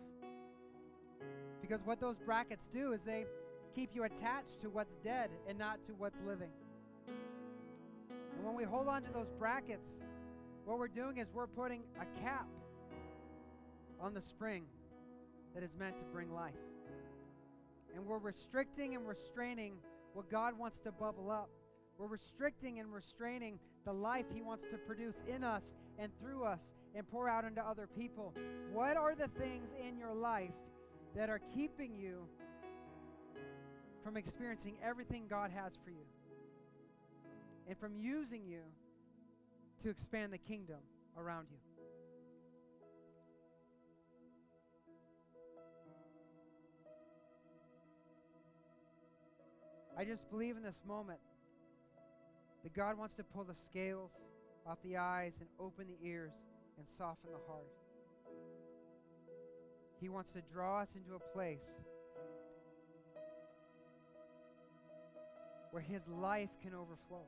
[1.62, 3.26] Because what those brackets do is they
[3.76, 6.50] keep you attached to what's dead and not to what's living.
[7.08, 9.88] And when we hold on to those brackets,
[10.66, 12.48] what we're doing is we're putting a cap
[14.00, 14.66] on the spring
[15.54, 16.54] that is meant to bring life.
[17.96, 19.74] And we're restricting and restraining
[20.14, 21.50] what God wants to bubble up.
[22.02, 25.62] We're restricting and restraining the life He wants to produce in us
[26.00, 26.60] and through us
[26.96, 28.34] and pour out into other people.
[28.74, 30.56] What are the things in your life
[31.16, 32.28] that are keeping you
[34.04, 36.08] from experiencing everything God has for you
[37.68, 38.62] and from using you
[39.84, 40.80] to expand the kingdom
[41.16, 41.58] around you?
[49.96, 51.20] I just believe in this moment
[52.64, 54.12] that God wants to pull the scales
[54.66, 56.34] off the eyes and open the ears
[56.78, 57.72] and soften the heart.
[60.00, 61.60] He wants to draw us into a place
[65.72, 67.26] where His life can overflow.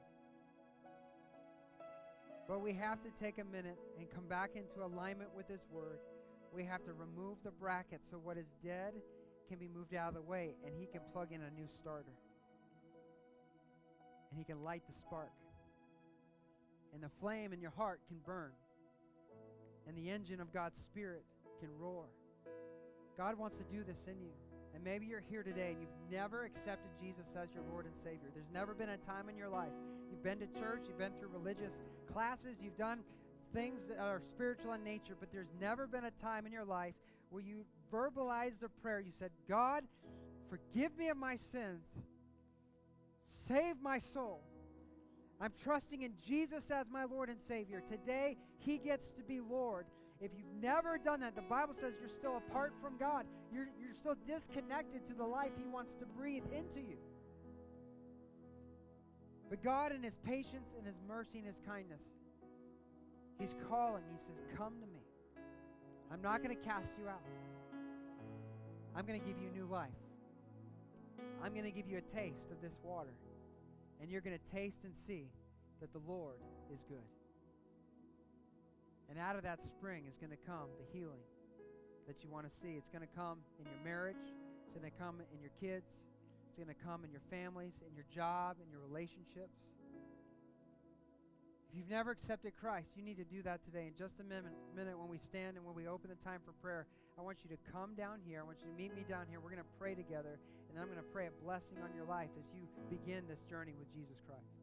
[2.47, 5.99] But we have to take a minute and come back into alignment with His Word.
[6.53, 8.93] We have to remove the bracket so what is dead
[9.47, 12.13] can be moved out of the way and He can plug in a new starter.
[14.33, 15.29] And He can light the spark.
[16.91, 18.49] And the flame in your heart can burn.
[19.87, 21.23] And the engine of God's Spirit
[21.59, 22.05] can roar.
[23.15, 24.31] God wants to do this in you.
[24.73, 28.31] And maybe you're here today and you've never accepted Jesus as your Lord and Savior.
[28.33, 29.73] There's never been a time in your life.
[30.09, 31.73] You've been to church, you've been through religious
[32.11, 33.01] classes, you've done
[33.53, 36.95] things that are spiritual in nature, but there's never been a time in your life
[37.29, 38.99] where you verbalized a prayer.
[38.99, 39.83] You said, God,
[40.49, 41.91] forgive me of my sins,
[43.47, 44.41] save my soul.
[45.41, 47.81] I'm trusting in Jesus as my Lord and Savior.
[47.81, 49.85] Today, He gets to be Lord.
[50.21, 53.25] If you've never done that, the Bible says you're still apart from God.
[53.51, 56.97] You're, you're still disconnected to the life He wants to breathe into you.
[59.49, 62.01] But God, in His patience and His mercy and His kindness,
[63.39, 64.03] He's calling.
[64.11, 65.01] He says, Come to me.
[66.11, 67.21] I'm not going to cast you out.
[68.95, 69.89] I'm going to give you new life.
[71.43, 73.13] I'm going to give you a taste of this water.
[74.03, 75.31] And you're going to taste and see
[75.79, 76.35] that the Lord
[76.67, 77.07] is good.
[79.07, 81.23] And out of that spring is going to come the healing
[82.03, 82.75] that you want to see.
[82.75, 85.87] It's going to come in your marriage, it's going to come in your kids,
[86.43, 89.55] it's going to come in your families, in your job, in your relationships.
[91.73, 93.89] If you've never accepted Christ, you need to do that today.
[93.89, 96.53] In just a minute, minute when we stand and when we open the time for
[96.61, 96.85] prayer,
[97.17, 98.41] I want you to come down here.
[98.41, 99.41] I want you to meet me down here.
[99.41, 100.37] We're going to pray together,
[100.69, 103.73] and I'm going to pray a blessing on your life as you begin this journey
[103.73, 104.53] with Jesus Christ.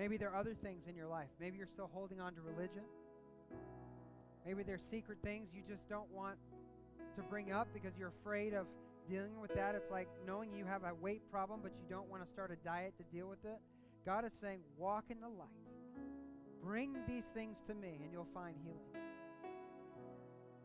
[0.00, 1.28] Maybe there are other things in your life.
[1.36, 2.88] Maybe you're still holding on to religion.
[4.48, 6.40] Maybe there are secret things you just don't want
[7.16, 8.64] to bring up because you're afraid of
[9.04, 9.74] dealing with that.
[9.74, 12.56] It's like knowing you have a weight problem, but you don't want to start a
[12.64, 13.60] diet to deal with it.
[14.04, 15.48] God is saying, walk in the light.
[16.62, 19.04] Bring these things to me, and you'll find healing.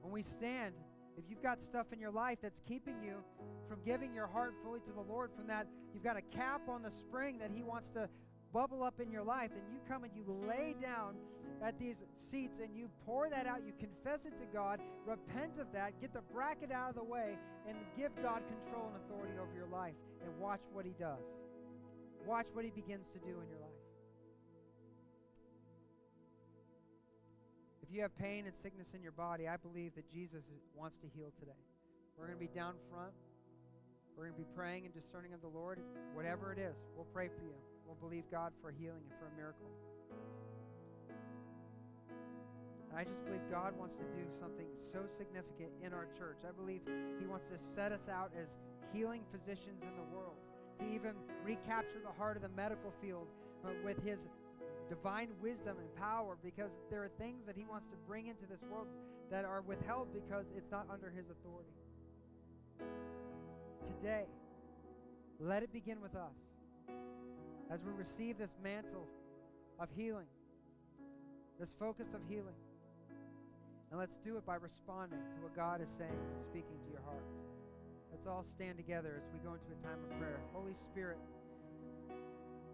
[0.02, 0.76] When we stand,
[1.18, 3.16] if you've got stuff in your life that's keeping you
[3.68, 6.82] from giving your heart fully to the Lord, from that, you've got a cap on
[6.82, 8.10] the spring that He wants to
[8.54, 11.16] bubble up in your life, and you come and you lay down
[11.62, 11.98] at these
[12.32, 16.14] seats and you pour that out, you confess it to God, repent of that, get
[16.14, 17.38] the bracket out of the way,
[17.68, 21.20] and give God control and authority over your life, and watch what He does.
[22.26, 23.80] Watch what He begins to do in your life.
[27.82, 30.44] If you have pain and sickness in your body, I believe that Jesus
[30.76, 31.58] wants to heal today.
[32.18, 33.14] We're going to be down front.
[34.16, 35.80] We're going to be praying and discerning of the Lord.
[36.14, 37.56] Whatever it is, we'll pray for you.
[37.88, 39.72] We'll believe God for healing and for a miracle.
[42.92, 46.44] And I just believe God wants to do something so significant in our church.
[46.46, 46.82] I believe
[47.18, 48.50] He wants to set us out as
[48.94, 50.38] healing physicians in the world,
[50.80, 51.14] to even
[51.44, 53.28] recapture the heart of the medical field
[53.66, 54.20] uh, with His
[54.90, 58.62] divine wisdom and power, because there are things that He wants to bring into this
[58.72, 58.88] world
[59.30, 61.70] that are withheld because it's not under His authority.
[63.84, 64.26] Today,
[65.40, 66.36] let it begin with us
[67.72, 69.06] as we receive this mantle
[69.80, 70.26] of healing,
[71.60, 72.56] this focus of healing.
[73.92, 77.02] And let's do it by responding to what God is saying and speaking to your
[77.02, 77.26] heart.
[78.12, 80.40] Let's all stand together as we go into a time of prayer.
[80.54, 81.18] Holy Spirit,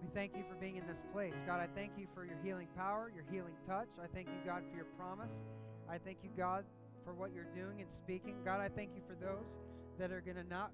[0.01, 1.33] we thank you for being in this place.
[1.45, 3.89] God, I thank you for your healing power, your healing touch.
[4.01, 5.31] I thank you, God, for your promise.
[5.89, 6.63] I thank you, God,
[7.03, 8.35] for what you're doing and speaking.
[8.43, 9.45] God, I thank you for those
[9.99, 10.71] that are going to not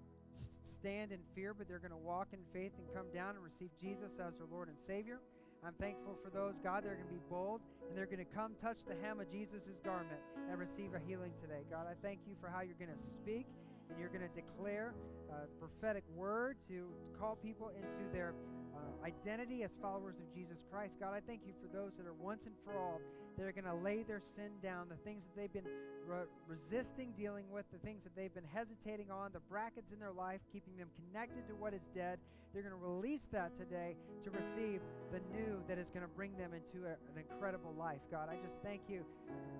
[0.73, 3.69] stand in fear, but they're going to walk in faith and come down and receive
[3.81, 5.19] Jesus as their Lord and Savior.
[5.63, 8.53] I'm thankful for those, God, they're going to be bold and they're going to come
[8.59, 11.61] touch the hem of Jesus' garment and receive a healing today.
[11.69, 13.45] God, I thank you for how you're going to speak
[13.91, 14.95] and you're going to declare
[15.29, 16.87] a prophetic word to
[17.19, 18.33] call people into their
[18.75, 20.93] uh, identity as followers of Jesus Christ.
[20.99, 23.01] God, I thank you for those that are once and for all
[23.37, 25.71] that are going to lay their sin down, the things that they've been
[26.07, 30.11] re- resisting dealing with, the things that they've been hesitating on, the brackets in their
[30.11, 32.19] life, keeping them connected to what is dead.
[32.53, 34.81] They're going to release that today to receive
[35.11, 38.01] the new that is going to bring them into a, an incredible life.
[38.11, 39.05] God, I just thank you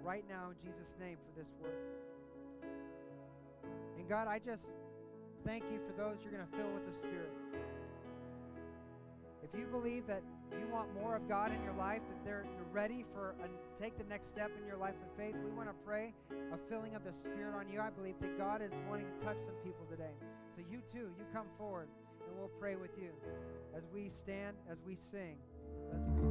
[0.04, 2.11] right now in Jesus' name for this work.
[4.12, 4.68] God, I just
[5.46, 7.32] thank you for those you're going to fill with the Spirit.
[9.42, 12.44] If you believe that you want more of God in your life, that you're
[12.74, 13.48] ready for a,
[13.82, 16.94] take the next step in your life of faith, we want to pray a filling
[16.94, 17.80] of the Spirit on you.
[17.80, 20.12] I believe that God is wanting to touch some people today.
[20.58, 21.88] So you too, you come forward,
[22.28, 23.12] and we'll pray with you
[23.74, 25.38] as we stand, as we sing.
[25.90, 26.31] Let's